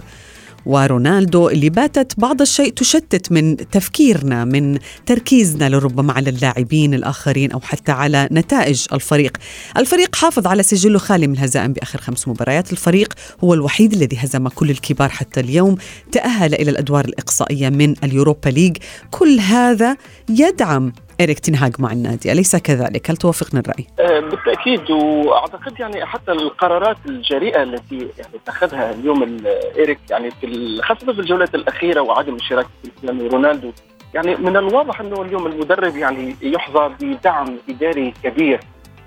ورونالدو 0.67 1.49
اللي 1.49 1.71
باتت 1.71 2.21
بعض 2.21 2.41
الشيء 2.41 2.73
تشتت 2.73 3.33
من 3.33 3.57
تفكيرنا 3.57 4.45
من 4.45 4.79
تركيزنا 5.07 5.69
لربما 5.69 6.13
على 6.13 6.31
اللاعبين 6.31 6.95
الآخرين 6.95 7.53
أو 7.53 7.61
حتى 7.61 7.93
على 7.93 8.29
نتائج 8.33 8.87
الفريق. 8.93 9.37
الفريق 9.77 10.17
حافظ 10.17 10.47
على 10.47 10.63
سجله 10.63 10.99
خالي 10.99 11.27
من 11.27 11.35
الهزائم 11.35 11.73
بآخر 11.73 12.01
خمس 12.01 12.29
مباريات. 12.29 12.73
الفريق 12.73 13.15
هو 13.45 13.55
الوحيد 13.55 13.93
الذي 13.93 14.17
هزم 14.17 14.49
كل 14.49 14.71
الكبار 14.71 15.09
حتى 15.09 15.41
اليوم. 15.41 15.77
تأهل 16.13 16.55
إلى 16.55 16.71
الأدوار 16.71 17.05
الإقصائية 17.05 17.69
من 17.69 17.95
اليوروبا 18.05 18.49
ليج. 18.49 18.77
كل 19.11 19.41
هذا 19.41 19.97
يدعم 20.29 20.93
إريك 21.21 21.39
تنهاج 21.39 21.73
مع 21.79 21.93
النادي 21.93 22.33
أليس 22.33 22.57
كذلك؟ 22.57 23.11
هل 23.11 23.17
توافقنا 23.17 23.61
الرأي؟ 23.61 23.87
آه، 24.01 24.21
بالتأكيد 24.21 24.91
وأعتقد 24.91 25.81
يعني 25.81 26.07
حتى 26.07 26.33
القرارات 26.33 26.97
الجريئة 27.07 27.63
التي 27.63 27.99
يعني 27.99 28.35
اتخذها 28.35 28.91
اليوم 28.91 29.37
إيريك 29.77 29.99
يعني 30.11 30.31
في 30.31 30.79
خاصة 30.83 31.13
في 31.13 31.21
الجولات 31.21 31.55
الأخيرة 31.55 32.01
وعدم 32.01 32.35
اشتراك 32.35 32.67
كريستيانو 32.83 33.27
رونالدو 33.27 33.73
يعني 34.15 34.37
من 34.37 34.57
الواضح 34.57 35.01
أنه 35.01 35.23
اليوم 35.23 35.47
المدرب 35.47 35.97
يعني 35.97 36.37
يحظى 36.43 36.91
بدعم 37.01 37.57
إداري 37.69 38.15
كبير 38.23 38.61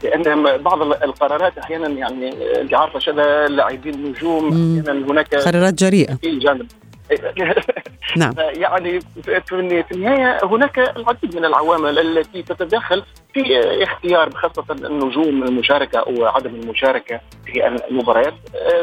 لأن 0.04 0.58
بعض 0.58 0.82
القرارات 0.82 1.58
أحيانا 1.58 1.88
يعني 1.88 2.34
انت 2.62 2.74
عارفه 2.74 3.00
شذا 3.00 3.48
لاعبين 3.48 4.04
نجوم 4.04 4.48
أحيانا 4.48 5.12
هناك 5.12 5.36
قرارات 5.36 5.74
جريئة 5.74 6.16
في 6.16 6.40
جانب 6.40 6.68
نعم. 8.18 8.34
يعني 8.38 9.00
في 9.46 9.92
النهايه 9.92 10.40
هناك 10.44 10.80
العديد 10.80 11.36
من 11.36 11.46
العوامل 11.46 12.00
التي 12.00 12.44
تتدخل 12.44 13.04
في 13.34 13.60
اختيار 13.84 14.30
خاصة 14.32 14.66
النجوم 14.72 15.44
المشاركة 15.44 16.00
أو 16.00 16.26
عدم 16.26 16.56
المشاركة 16.56 17.22
في 17.46 17.68
المباريات 17.68 18.34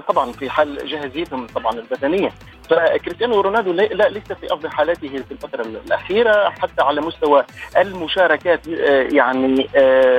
طبعا 0.08 0.32
في 0.32 0.50
حال 0.50 0.88
جاهزيتهم 0.88 1.46
طبعا 1.46 1.72
البدنية. 1.72 2.32
فكريستيانو 2.70 3.40
رونالدو 3.40 3.72
لا 3.72 4.08
ليس 4.08 4.32
في 4.32 4.52
أفضل 4.52 4.70
حالاته 4.70 5.08
في 5.08 5.32
الفترة 5.32 5.62
الأخيرة 5.62 6.50
حتى 6.50 6.82
على 6.82 7.00
مستوى 7.00 7.44
المشاركات 7.76 8.66
يعني 9.12 9.68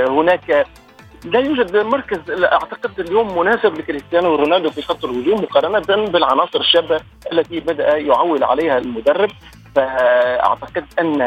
هناك 0.09 0.67
لا 1.25 1.39
يوجد 1.39 1.77
مركز 1.77 2.19
أعتقد 2.31 2.99
اليوم 2.99 3.37
مناسب 3.39 3.77
لكريستيانو 3.77 4.35
رونالدو 4.35 4.69
في 4.69 4.81
خط 4.81 5.05
الهجوم 5.05 5.41
مقارنة 5.41 6.09
بالعناصر 6.09 6.59
الشابة 6.59 6.99
التي 7.31 7.59
بدأ 7.59 7.97
يعول 7.97 8.43
عليها 8.43 8.77
المدرب. 8.77 9.29
فأعتقد 9.75 10.85
أن 10.99 11.21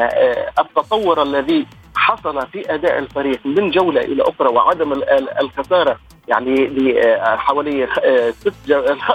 التطور 0.58 1.22
الذي 1.22 1.66
حصل 1.96 2.46
في 2.46 2.74
أداء 2.74 2.98
الفريق 2.98 3.40
من 3.44 3.70
جولة 3.70 4.00
إلى 4.00 4.22
أخرى 4.22 4.48
وعدم 4.48 4.92
الخسارة 5.40 5.98
يعني 6.30 6.66
لحوالي 6.66 7.88
ست 8.32 8.72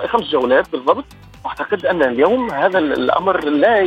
خمس 0.07 0.23
جولات 0.31 0.71
بالضبط. 0.71 1.05
أعتقد 1.45 1.85
أن 1.85 2.03
اليوم 2.03 2.51
هذا 2.51 2.79
الأمر 2.79 3.45
لا 3.45 3.79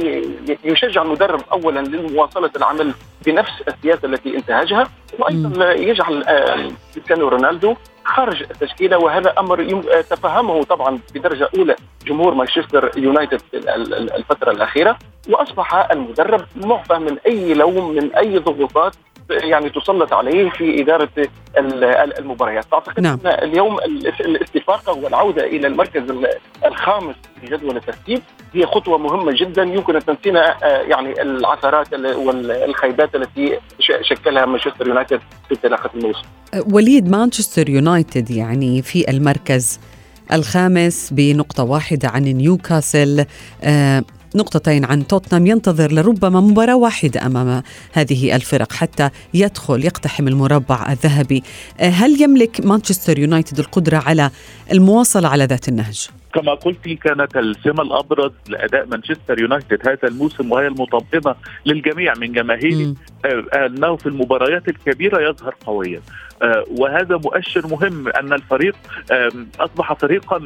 يشجع 0.64 1.02
المدرب 1.02 1.40
اولا 1.52 1.80
لمواصلة 1.80 2.50
العمل 2.56 2.92
بنفس 3.26 3.52
السياسة 3.68 4.08
التي 4.08 4.36
انتهجها 4.36 4.88
وأيضا 5.18 5.72
يجعل 5.72 6.24
كريستيانو 6.94 7.28
رونالدو 7.28 7.74
خارج 8.04 8.42
التشكيلة 8.42 8.98
وهذا 8.98 9.34
أمر 9.38 9.82
تفهمه 10.10 10.62
طبعا 10.62 10.98
بدرجة 11.14 11.48
أولى 11.58 11.76
جمهور 12.06 12.34
مانشستر 12.34 12.90
يونايتد 12.96 13.40
الفترة 13.54 14.50
الأخيرة 14.50 14.98
وأصبح 15.28 15.90
المدرب 15.90 16.44
معفى 16.56 16.94
من 16.98 17.16
أي 17.26 17.54
لوم 17.54 17.94
من 17.94 18.14
أي 18.14 18.38
ضغوطات 18.38 18.94
يعني 19.30 19.70
تسلط 19.70 20.12
عليه 20.12 20.50
في 20.50 20.82
إدارة 20.82 21.08
المباريات. 22.18 22.64
أعتقد 22.72 23.00
نعم. 23.00 23.20
إن 23.26 23.48
اليوم 23.48 23.78
الاستفاقه 24.20 24.92
والعودة 24.92 25.44
إلى 25.44 25.66
المركز 25.66 26.02
الخامس 26.64 27.14
في 27.40 27.46
جدول 27.46 27.76
الترتيب 27.76 28.20
هي 28.54 28.66
خطوة 28.66 28.98
مهمة 28.98 29.32
جدا. 29.40 29.62
يمكن 29.62 29.96
أن 29.96 30.04
تنسينا 30.04 30.56
يعني 30.64 31.22
العثرات 31.22 31.94
والخيبات 31.94 33.14
التي 33.14 33.58
شكلها 34.02 34.46
مانشستر 34.46 34.88
يونايتد 34.88 35.20
في 35.48 35.54
انطلاقة 35.54 35.90
الموسم. 35.94 36.22
وليد 36.72 37.08
مانشستر 37.10 37.68
يونايتد 37.68 38.30
يعني 38.30 38.82
في 38.82 39.10
المركز 39.10 39.80
الخامس 40.32 41.12
بنقطة 41.12 41.64
واحدة 41.64 42.08
عن 42.08 42.22
نيوكاسل 42.22 43.26
آه 43.64 44.02
نقطتين 44.34 44.84
عن 44.84 45.06
توتنهام 45.06 45.46
ينتظر 45.46 45.92
لربما 45.92 46.40
مباراة 46.40 46.76
واحدة 46.76 47.26
أمام 47.26 47.62
هذه 47.92 48.36
الفرق 48.36 48.72
حتى 48.72 49.10
يدخل 49.34 49.84
يقتحم 49.84 50.28
المربع 50.28 50.92
الذهبي. 50.92 51.42
هل 51.80 52.22
يملك 52.22 52.60
مانشستر 52.66 53.18
يونايتد 53.18 53.58
القدرة 53.58 53.96
على 53.96 54.30
المواصلة 54.72 55.28
على 55.28 55.44
ذات 55.44 55.68
النهج؟ 55.68 56.08
كما 56.34 56.54
قلت 56.54 56.88
كانت 56.88 57.36
السمة 57.36 57.82
الأبرز 57.82 58.32
لأداء 58.48 58.86
مانشستر 58.86 59.40
يونايتد 59.40 59.88
هذا 59.88 60.08
الموسم 60.08 60.52
وهي 60.52 60.66
المطمئنة 60.66 61.34
للجميع 61.66 62.14
من 62.14 62.32
جماهيره 62.32 62.94
أنه 63.54 63.96
في 63.96 64.06
المباريات 64.06 64.68
الكبيرة 64.68 65.30
يظهر 65.30 65.54
قويا. 65.66 66.00
وهذا 66.70 67.16
مؤشر 67.16 67.66
مهم 67.66 68.08
أن 68.08 68.32
الفريق 68.32 68.76
أصبح 69.60 69.92
فريقا 69.92 70.44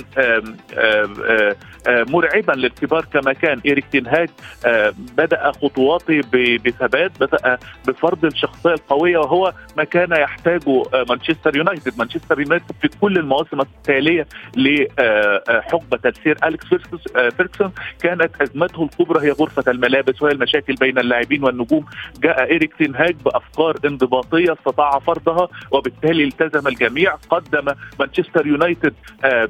مرعبا 1.86 2.52
للكبار 2.52 3.04
كما 3.12 3.32
كان. 3.32 3.60
إيريك 3.66 3.84
تنهاج 3.92 4.28
بدأ 4.96 5.52
خطواته 5.52 6.20
بثبات 6.64 7.12
بدأ 7.20 7.58
بفرض 7.88 8.24
الشخصية 8.24 8.74
القوية 8.74 9.18
وهو 9.18 9.52
ما 9.76 9.84
كان 9.84 10.12
يحتاجه 10.12 10.82
مانشستر 11.08 11.56
يونايتد. 11.56 11.98
مانشستر 11.98 12.40
يونايتد 12.40 12.74
في 12.82 12.88
كل 13.00 13.16
المواسم 13.16 13.60
التالية 13.60 14.26
لحقبة 14.56 16.10
السير 16.10 16.36
أليكس 16.44 16.66
فيرجسون. 17.36 17.72
كانت 18.02 18.42
أزمته 18.42 18.82
الكبرى 18.84 19.26
هي 19.26 19.30
غرفة 19.30 19.70
الملابس 19.70 20.22
وهي 20.22 20.32
المشاكل 20.32 20.74
بين 20.74 20.98
اللاعبين 20.98 21.44
والنجوم. 21.44 21.86
جاء 22.22 22.50
إيريك 22.50 22.74
تنهاج 22.74 23.16
بأفكار 23.24 23.76
انضباطية 23.84 24.52
استطاع 24.52 24.98
فرضها 24.98 25.48
وبالتالي 25.82 26.24
التزم 26.24 26.68
الجميع 26.68 27.14
قدم 27.30 27.74
مانشستر 28.00 28.46
يونايتد 28.46 28.94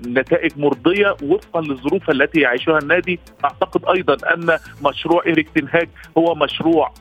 نتائج 0.07 0.53
مرضية 0.57 1.16
وفقا 1.23 1.61
للظروف 1.61 2.11
التي 2.11 2.40
يعيشها 2.40 2.79
النادي. 2.79 3.21
أعتقد 3.45 3.85
أيضا 3.97 4.16
أن 4.35 4.59
مشروع 4.85 5.23
إيريك 5.27 5.49
تنهاج 5.55 5.88
هو 6.18 6.35
مشروع 6.35 6.95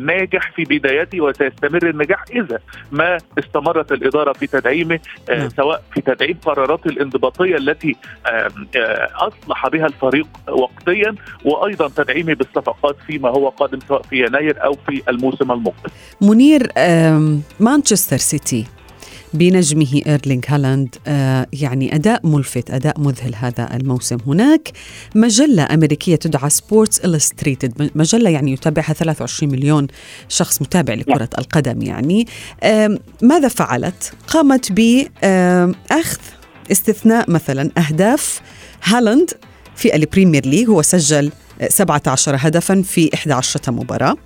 ناجح 0.00 0.52
في 0.56 0.64
بدايته 0.64 1.20
وسيستمر 1.20 1.90
النجاح 1.90 2.24
إذا 2.30 2.58
ما 2.92 3.18
استمرت 3.38 3.92
الإدارة 3.92 4.32
في 4.32 4.46
تدعيمه 4.46 5.00
سواء 5.56 5.82
في 5.94 6.00
تدعيم 6.00 6.36
قرارات 6.44 6.86
الانضباطية 6.86 7.56
التي 7.56 7.96
أصلح 9.14 9.68
بها 9.68 9.86
الفريق 9.86 10.26
وقتيا 10.48 11.14
وأيضا 11.44 11.88
تدعيمه 11.88 12.34
بالصفقات 12.34 12.96
فيما 13.06 13.28
هو 13.28 13.48
قادم 13.48 13.78
سواء 13.88 14.02
في 14.02 14.24
يناير 14.26 14.64
أو 14.64 14.72
في 14.72 15.02
الموسم 15.08 15.52
المقبل. 15.52 15.90
منير 16.20 16.72
مانشستر 17.60 18.16
سيتي 18.16 18.66
بنجمه 19.34 20.02
إيرلينغ 20.06 20.42
هالاند. 20.48 20.96
آه 21.06 21.46
يعني 21.52 21.94
أداء 21.94 22.26
ملفت 22.26 22.70
أداء 22.70 23.00
مذهل 23.00 23.34
هذا 23.34 23.76
الموسم. 23.76 24.18
هناك 24.26 24.72
مجلة 25.14 25.74
أمريكية 25.74 26.16
تدعى 26.16 26.50
Sports 26.50 26.98
Illustrated 27.00 27.90
مجلة 27.94 28.30
يعني 28.30 28.52
يتابعها 28.52 28.92
23 28.92 29.52
مليون 29.52 29.86
شخص 30.28 30.62
متابع 30.62 30.94
لكرة 30.94 31.28
القدم 31.38 31.82
يعني. 31.82 32.26
آه 32.62 32.98
ماذا 33.22 33.48
فعلت؟ 33.48 34.12
قامت 34.28 34.72
باخذ 34.72 36.18
استثناء 36.72 37.30
مثلا 37.30 37.70
أهداف 37.78 38.40
هالاند 38.82 39.30
في 39.76 39.96
ال 39.96 40.02
Premier 40.02 40.46
League 40.46 40.68
هو 40.68 40.82
سجل 40.82 41.32
17 41.68 42.36
هدفا 42.38 42.82
في 42.82 43.10
11 43.14 43.60
مباراة. 43.68 44.16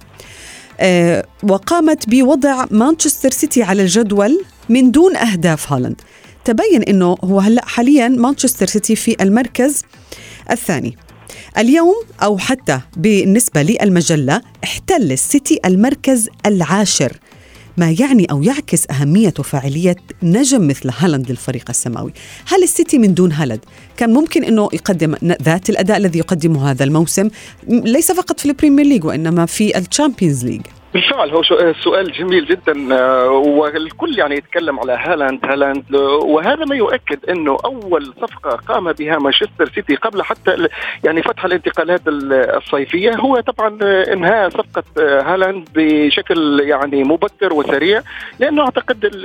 آه 0.80 1.24
وقامت 1.42 2.08
بوضع 2.08 2.66
مانشستر 2.70 3.30
سيتي 3.30 3.62
على 3.62 3.82
الجدول 3.82 4.44
من 4.70 4.90
دون 4.90 5.16
أهداف 5.16 5.72
هالاند. 5.72 6.00
تبين 6.44 6.82
إنه 6.82 7.16
هو 7.24 7.40
هلأ 7.40 7.64
حاليا 7.64 8.08
مانشستر 8.08 8.66
سيتي 8.66 8.96
في 8.96 9.16
المركز 9.20 9.82
الثاني. 10.50 10.96
اليوم 11.58 11.94
أو 12.22 12.38
حتى 12.38 12.80
بالنسبة 12.96 13.62
للمجلة 13.62 14.42
احتل 14.64 15.12
السيتي 15.12 15.60
المركز 15.64 16.28
العاشر 16.46 17.16
ما 17.76 17.90
يعني 17.98 18.26
أو 18.30 18.42
يعكس 18.42 18.90
أهمية 18.90 19.34
وفاعليه 19.38 19.96
نجم 20.22 20.68
مثل 20.68 20.90
هالاند 20.98 21.30
للفريق 21.30 21.64
السماوي، 21.70 22.12
هل 22.46 22.62
السيتي 22.62 22.98
من 22.98 23.14
دون 23.14 23.32
هالاند؟ 23.32 23.60
كان 23.96 24.12
ممكن 24.12 24.44
إنه 24.44 24.68
يقدم 24.72 25.14
ذات 25.42 25.70
الأداء 25.70 25.96
الذي 25.96 26.18
يقدمه 26.18 26.70
هذا 26.70 26.84
الموسم 26.84 27.28
ليس 27.68 28.12
فقط 28.12 28.40
في 28.40 28.46
ال 28.46 28.51
Premier 28.51 28.86
League 28.86 29.04
وإنما 29.04 29.46
في 29.46 29.78
ال 29.78 29.85
Champions 29.85 30.44
League؟ 30.44 30.62
بالفعل 30.94 31.30
هو 31.30 31.42
سؤال 31.72 32.12
جميل 32.12 32.46
جدا 32.46 32.94
آه، 32.94 33.28
والكل 33.30 34.18
يعني 34.18 34.34
يتكلم 34.34 34.80
على 34.80 34.92
هالاند 34.92 35.44
هالاند 35.44 35.94
وهذا 36.24 36.64
ما 36.64 36.76
يؤكد 36.76 37.30
إنه 37.30 37.58
أول 37.64 38.14
صفقة 38.20 38.50
قام 38.50 38.92
بها 38.92 39.18
مانشستر 39.18 39.70
سيتي 39.74 39.94
قبل 39.94 40.22
حتى 40.22 40.68
يعني 41.04 41.22
فتح 41.22 41.44
الانتقالات 41.44 42.00
الصيفية 42.06 43.16
هو 43.16 43.40
طبعا 43.40 43.78
انهاء 43.82 44.48
صفقة 44.48 44.84
هالاند 44.98 45.68
بشكل 45.74 46.60
يعني 46.60 47.04
مبكر 47.04 47.52
وسريع 47.52 48.02
لأنه 48.38 48.62
أعتقد 48.62 49.16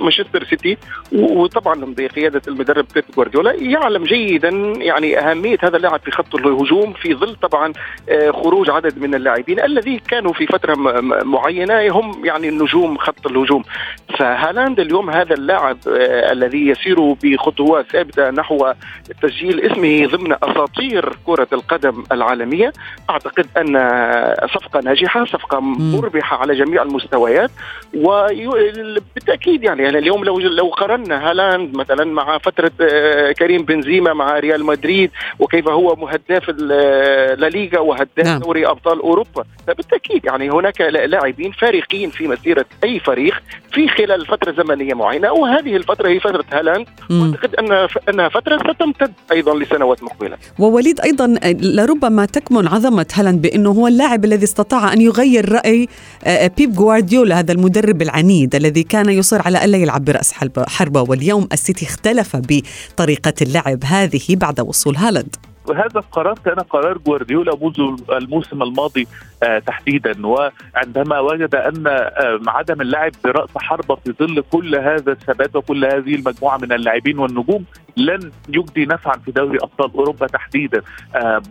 مانشستر 0.00 0.44
سيتي 0.44 0.76
وطبعا 1.12 1.94
بقيادة 1.98 2.42
المدرب 2.48 2.86
بيب 2.94 3.04
جوارديولا 3.16 3.52
يعلم 3.52 4.04
جيدا 4.04 4.48
يعني 4.76 5.18
أهمية 5.18 5.58
هذا 5.62 5.76
اللاعب 5.76 6.00
في 6.00 6.10
خط 6.10 6.34
الهجوم 6.34 6.92
في 6.92 7.14
ظل 7.14 7.34
طبعا 7.34 7.72
آه، 8.08 8.30
خروج 8.30 8.70
عدد 8.70 8.98
من 8.98 9.14
اللاعبين 9.14 9.60
الذي 9.60 9.98
كانوا 9.98 10.32
في 10.32 10.46
فترة 10.46 10.87
معينة 11.24 11.88
هم 11.88 12.24
يعني 12.24 12.48
النجوم 12.48 12.98
خط 12.98 13.26
الهجوم. 13.26 13.62
فهالاند 14.18 14.80
اليوم 14.80 15.10
هذا 15.10 15.34
اللاعب 15.34 15.78
آه 15.88 16.32
الذي 16.32 16.68
يسير 16.68 17.12
بخطوات 17.22 17.92
ثابتة 17.92 18.30
نحو 18.30 18.72
تسجيل 19.22 19.60
اسمه 19.60 20.06
ضمن 20.06 20.32
أساطير 20.42 21.16
كرة 21.26 21.48
القدم 21.52 22.04
العالمية. 22.12 22.72
أعتقد 23.10 23.46
أن 23.56 23.74
صفقة 24.54 24.80
ناجحة 24.80 25.24
صفقة 25.24 25.60
مربحة 25.60 26.36
على 26.36 26.54
جميع 26.54 26.82
المستويات. 26.82 27.50
وبالتأكيد 27.94 29.64
يعني 29.64 29.88
اليوم 29.88 30.24
لو 30.24 30.38
لو 30.38 30.68
قارنا 30.68 31.30
هالاند 31.30 31.76
مثلا 31.76 32.04
مع 32.04 32.38
فترة 32.38 32.72
آه 32.80 33.32
كريم 33.32 33.62
بنزيما 33.62 34.12
مع 34.12 34.38
ريال 34.38 34.64
مدريد 34.64 35.10
وكيف 35.38 35.68
هو 35.68 35.96
مهداف 35.96 36.48
الليغا 36.48 37.78
وهداف 37.78 38.26
نعم. 38.26 38.38
دوري 38.38 38.66
أبطال 38.66 39.00
أوروبا. 39.00 39.44
فبالتأكيد 39.66 40.24
يعني 40.24 40.50
هناك 40.50 40.77
لاعبين 40.80 41.52
فارقين 41.52 42.10
في 42.10 42.28
مسيرة 42.28 42.66
أي 42.84 43.00
فريق 43.00 43.34
في 43.72 43.88
خلال 43.88 44.26
فترة 44.26 44.52
زمنية 44.52 44.94
معينة 44.94 45.32
وهذه 45.32 45.76
الفترة 45.76 46.08
هي 46.08 46.20
فترة 46.20 46.44
هالاند 46.52 46.86
وأعتقد 47.10 47.54
أن 47.54 47.88
أنها 48.08 48.28
فترة 48.28 48.72
ستمتد 48.72 49.12
أيضا 49.32 49.54
لسنوات 49.58 50.02
مقبلة. 50.02 50.36
ووليد 50.58 51.00
أيضا 51.00 51.34
لربما 51.44 52.24
تكمن 52.24 52.68
عظمة 52.68 53.06
هالاند 53.14 53.42
بأنه 53.42 53.70
هو 53.70 53.86
اللاعب 53.86 54.24
الذي 54.24 54.44
استطاع 54.44 54.92
أن 54.92 55.00
يغير 55.00 55.52
رأي 55.52 55.88
آه، 56.24 56.50
بيب 56.56 56.72
جوارديولا 56.72 57.38
هذا 57.38 57.52
المدرب 57.52 58.02
العنيد 58.02 58.54
الذي 58.54 58.82
كان 58.82 59.08
يصر 59.08 59.42
على 59.42 59.64
ألا 59.64 59.78
يلعب 59.78 60.04
برأس 60.04 60.32
حربة 60.68 61.02
واليوم 61.02 61.48
السيتي 61.52 61.86
اختلف 61.86 62.36
بطريقة 62.36 63.34
اللعب 63.42 63.84
هذه 63.84 64.36
بعد 64.36 64.60
وصول 64.60 64.96
هالاند. 64.96 65.36
وهذا 65.68 65.98
القرار 65.98 66.34
كان 66.44 66.54
قرار 66.54 66.98
جوارديولا 66.98 67.52
منذ 67.62 68.00
الموسم 68.12 68.62
الماضي 68.62 69.06
آه 69.42 69.58
تحديدا. 69.58 70.26
وعندما 70.26 71.20
وجد 71.20 71.54
أن 71.54 71.86
آه 71.86 72.40
عدم 72.46 72.80
اللعب 72.80 73.12
برأس 73.24 73.50
حربة 73.56 73.94
في 73.94 74.12
ظل 74.12 74.42
كل 74.50 74.76
هذا 74.76 75.12
الثبات 75.12 75.56
وكل 75.56 75.84
هذه 75.84 76.14
المجموعة 76.14 76.56
من 76.56 76.72
اللاعبين 76.72 77.18
والنجوم 77.18 77.64
لن 77.98 78.32
يجدي 78.48 78.86
نفعا 78.86 79.18
في 79.18 79.30
دوري 79.30 79.58
أبطال 79.62 79.92
أوروبا 79.94 80.26
تحديدا. 80.26 80.82
آه 81.14 81.42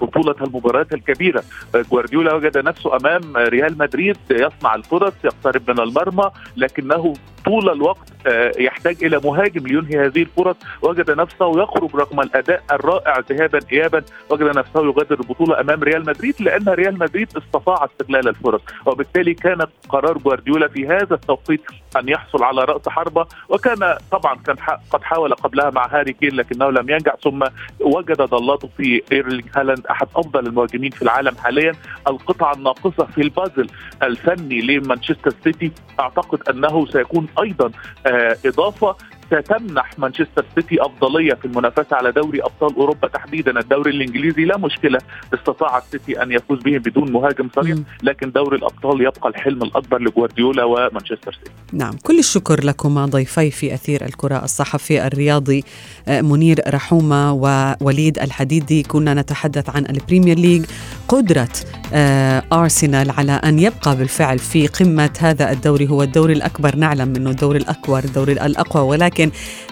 بطولة 0.00 0.34
المباريات 0.40 0.94
الكبيرة. 0.94 1.42
جوارديولا 1.74 2.34
وجد 2.34 2.58
نفسه 2.58 2.96
أمام 2.96 3.36
ريال 3.36 3.78
مدريد. 3.78 4.16
يصنع 4.30 4.74
الفرص 4.74 5.12
يقترب 5.24 5.70
من 5.70 5.80
المرمى 5.80 6.30
لكنه 6.56 7.14
طول 7.44 7.70
الوقت 7.70 8.12
يحتاج 8.58 9.04
إلى 9.04 9.20
مهاجم 9.24 9.66
لينهي 9.66 10.06
هذه 10.06 10.22
الفرص. 10.22 10.56
وجد 10.82 11.10
نفسه 11.10 11.62
يخرج 11.62 11.96
رغم 11.96 12.20
الأداء 12.20 12.62
الرائع 12.72 13.18
ذهابا 13.30 13.60
ايابا. 13.72 14.02
وجد 14.30 14.56
نفسه 14.56 14.84
يغادر 14.84 15.20
البطولة 15.20 15.60
أمام 15.60 15.82
ريال 15.82 16.06
مدريد 16.06 16.34
لأن 16.40 16.68
ريال 16.68 16.98
مدريد 16.98 17.36
استطاع 17.36 17.84
استغلال 17.84 18.28
الفرص. 18.28 18.60
وبالتالي 18.86 19.34
كان 19.34 19.66
قرار 19.88 20.18
جوارديولا 20.18 20.68
في 20.68 20.86
هذا 20.86 21.14
التوقيت 21.14 21.60
أن 21.96 22.08
يحصل 22.08 22.42
على 22.42 22.64
رأس 22.64 22.88
حربة. 22.88 23.26
وكان 23.48 23.96
طبعا 24.10 24.34
كان 24.46 24.56
قد 24.90 25.02
حاول 25.02 25.34
قبلها 25.34 25.70
مع 25.74 25.86
هاري 25.86 26.12
كين 26.12 26.36
لكنه 26.36 26.70
لم 26.70 26.90
ينجح. 26.90 27.14
ثم 27.24 27.44
وجد 27.80 28.22
ضالته 28.22 28.68
في 28.76 29.02
إيرلينج 29.12 29.44
هالاند 29.56 29.86
أحد 29.86 30.06
أفضل 30.16 30.46
المهاجمين 30.46 30.90
في 30.90 31.02
العالم 31.02 31.36
حاليا. 31.36 31.72
القطعة 32.08 32.54
الناقصة 32.54 33.04
في 33.04 33.20
البازل 33.20 33.66
الفني 34.02 34.60
لمانشستر 34.60 35.32
سيتي 35.44 35.72
أعتقد 36.00 36.48
أنه 36.48 36.86
سيكون 36.86 37.26
أيضا 37.42 37.70
آه 38.06 38.36
إضافة. 38.46 38.96
ستمنح 39.26 39.98
مانشستر 39.98 40.44
سيتي 40.54 40.82
أفضلية 40.82 41.34
في 41.34 41.44
المنافسة 41.44 41.96
على 41.96 42.12
دوري 42.12 42.42
أبطال 42.42 42.76
أوروبا 42.76 43.08
تحديدا. 43.08 43.60
الدوري 43.60 43.90
الإنجليزي 43.90 44.44
لا 44.44 44.58
مشكلة 44.58 44.98
استطاع 45.34 45.78
السيتي 45.78 46.22
أن 46.22 46.32
يفوز 46.32 46.58
به 46.58 46.78
بدون 46.78 47.12
مهاجم 47.12 47.48
صريح 47.56 47.78
لكن 48.02 48.30
دوري 48.30 48.56
الأبطال 48.56 49.00
يبقى 49.00 49.28
الحلم 49.28 49.62
الأكبر 49.62 50.02
لجوارديولا 50.02 50.64
ومانشستر 50.64 51.32
سيتي. 51.32 51.50
نعم 51.72 51.92
كل 52.02 52.18
الشكر 52.18 52.64
لكما 52.64 53.06
ضيفي 53.06 53.50
في 53.50 53.74
أثير 53.74 54.04
الكرة 54.04 54.44
الصحفي 54.44 55.06
الرياضي 55.06 55.64
آه، 56.08 56.20
منير 56.20 56.60
رحومة 56.68 57.32
ووليد 57.32 58.18
الحديدي. 58.18 58.82
كنا 58.82 59.14
نتحدث 59.14 59.76
عن 59.76 59.86
ال 59.90 59.96
Premier 59.96 60.38
League 60.38 60.64
قدرة 61.08 61.48
آه، 61.92 62.42
أرسنال 62.52 63.10
على 63.10 63.32
أن 63.32 63.58
يبقى 63.58 63.96
بالفعل 63.96 64.38
في 64.38 64.66
قمة. 64.66 65.10
هذا 65.20 65.52
الدوري 65.52 65.88
هو 65.88 66.02
الدوري 66.02 66.32
الأكبر 66.32 66.76
نعلم 66.76 67.16
انه 67.16 67.30
الدوري 67.30 67.58
الأكبر 67.58 68.04
الدوري 68.04 68.32
الأقوى 68.32 68.82
ولكن 68.82 69.13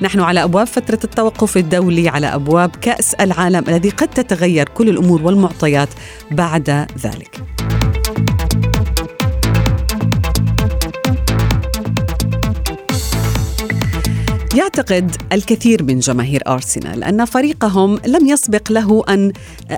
نحن 0.03 0.21
على 0.21 0.45
أبواب 0.45 0.67
فترة 0.67 0.99
التوقف 1.05 1.57
الدولي 1.57 2.09
على 2.09 2.27
أبواب 2.27 2.77
كأس 2.77 3.15
العالم 3.15 3.65
الذي 3.69 3.91
قد 3.91 4.09
تتغير 4.09 4.69
كل 4.69 4.89
الأمور 4.89 5.23
والمعطيات 5.23 5.89
بعد 6.31 6.71
ذلك. 7.05 7.43
يعتقد 14.57 15.17
الكثير 15.33 15.83
من 15.83 15.99
جماهير 15.99 16.43
أرسنال 16.47 17.05
أن 17.05 17.25
فريقهم 17.25 18.01
لم 18.07 18.27
يسبق 18.27 18.73
له 18.73 19.05
أن 19.09 19.33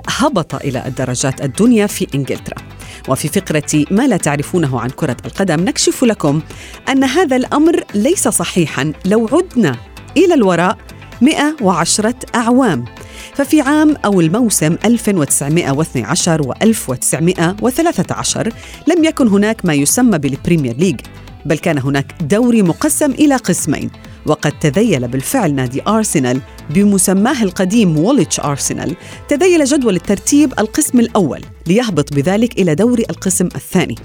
هبط 0.07 0.55
إلى 0.55 0.83
الدرجات 0.85 1.41
الدنيا 1.41 1.87
في 1.87 2.07
إنجلترا. 2.15 2.74
وفي 3.07 3.27
فقرة 3.27 3.85
ما 3.91 4.07
لا 4.07 4.17
تعرفونه 4.17 4.79
عن 4.79 4.89
كرة 4.89 5.17
القدم 5.25 5.65
نكشف 5.65 6.03
لكم 6.03 6.41
أن 6.89 7.03
هذا 7.03 7.35
الأمر 7.35 7.83
ليس 7.95 8.27
صحيحا 8.27 8.93
لو 9.05 9.29
عدنا 9.31 9.75
إلى 10.17 10.33
الوراء 10.33 10.77
110 11.21 12.13
أعوام. 12.35 12.85
ففي 13.33 13.61
عام 13.61 13.95
أو 14.05 14.21
الموسم 14.21 14.75
1912 14.85 16.47
و 16.47 16.53
1913 16.61 18.53
لم 18.87 19.03
يكن 19.03 19.27
هناك 19.27 19.65
ما 19.65 19.73
يسمى 19.73 20.17
بال 20.17 20.30
Premier 20.30 20.77
League 20.77 20.99
بل 21.45 21.57
كان 21.57 21.77
هناك 21.77 22.05
دوري 22.21 22.61
مقسم 22.61 23.11
إلى 23.11 23.35
قسمين 23.35 23.89
وقد 24.25 24.51
تذيل 24.59 25.07
بالفعل 25.07 25.53
نادي 25.53 25.81
أرسنال 25.87 26.41
بمسماه 26.69 27.43
القديم 27.43 27.97
ووليتش 27.97 28.39
أرسنال 28.39 28.95
تذيل 29.27 29.65
جدول 29.65 29.95
الترتيب 29.95 30.53
القسم 30.59 30.99
الأول 30.99 31.41
ليهبط 31.67 32.13
بذلك 32.13 32.59
إلى 32.59 32.75
دوري 32.75 33.03
القسم 33.09 33.45
الثاني. 33.45 33.95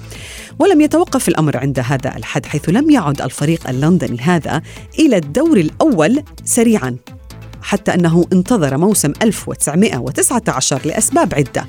ولم 0.58 0.80
يتوقف 0.80 1.28
الأمر 1.28 1.56
عند 1.56 1.78
هذا 1.78 2.16
الحد 2.16 2.46
حيث 2.46 2.68
لم 2.68 2.90
يعد 2.90 3.22
الفريق 3.22 3.68
اللندني 3.68 4.18
هذا 4.20 4.62
إلى 4.98 5.16
الدور 5.16 5.56
الأول 5.56 6.22
سريعا 6.44 6.96
حتى 7.62 7.94
أنه 7.94 8.24
انتظر 8.32 8.76
موسم 8.76 9.12
1919 9.22 10.80
لأسباب 10.84 11.34
عدة. 11.34 11.66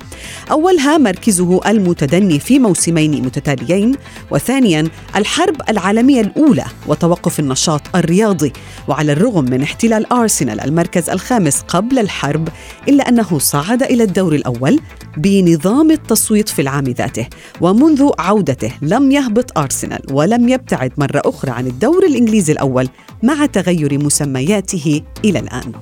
أولها 0.50 0.98
مركزه 0.98 1.60
المتدني 1.66 2.38
في 2.38 2.58
موسمين 2.58 3.22
متتاليين 3.22 3.94
وثانيا 4.30 4.88
الحرب 5.16 5.56
العالمية 5.68 6.20
الأولى 6.20 6.64
وتوقف 6.86 7.40
النشاط 7.40 7.96
الرياضي. 7.96 8.52
وعلى 8.88 9.12
الرغم 9.12 9.44
من 9.44 9.62
احتلال 9.62 10.12
أرسنال 10.12 10.60
المركز 10.60 11.10
الخامس 11.10 11.60
قبل 11.60 11.98
الحرب 11.98 12.48
إلا 12.88 13.08
أنه 13.08 13.38
صعد 13.38 13.82
إلى 13.82 14.02
الدور 14.02 14.34
الأول 14.34 14.80
بنظام 15.16 15.90
التصويت 15.90 16.48
في 16.48 16.62
العام 16.62 16.84
ذاته 16.84 17.26
ومنذ 17.60 18.10
عودته 18.18 18.72
لم 18.82 19.12
يهبط 19.12 19.58
أرسنال 19.58 20.00
ولم 20.10 20.48
يبتعد 20.48 20.92
مرة 20.98 21.22
أخرى 21.24 21.50
عن 21.50 21.66
الدور 21.66 22.06
الإنجليزي 22.06 22.52
الأول 22.52 22.88
مع 23.22 23.46
تغير 23.46 24.04
مسمياته 24.04 25.02
إلى 25.24 25.38
الآن. 25.38 25.72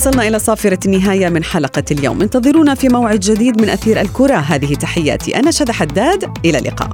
وصلنا 0.00 0.28
إلى 0.28 0.38
صافرة 0.38 0.78
النهاية 0.86 1.28
من 1.28 1.44
حلقة 1.44 1.82
اليوم. 1.90 2.22
انتظرونا 2.22 2.74
في 2.74 2.88
موعد 2.88 3.20
جديد 3.20 3.62
من 3.62 3.68
أثير 3.68 4.00
الكرة. 4.00 4.36
هذه 4.36 4.74
تحياتي. 4.74 5.36
أنا 5.36 5.50
شذى 5.50 5.72
حداد. 5.72 6.24
إلى 6.44 6.58
اللقاء. 6.58 6.90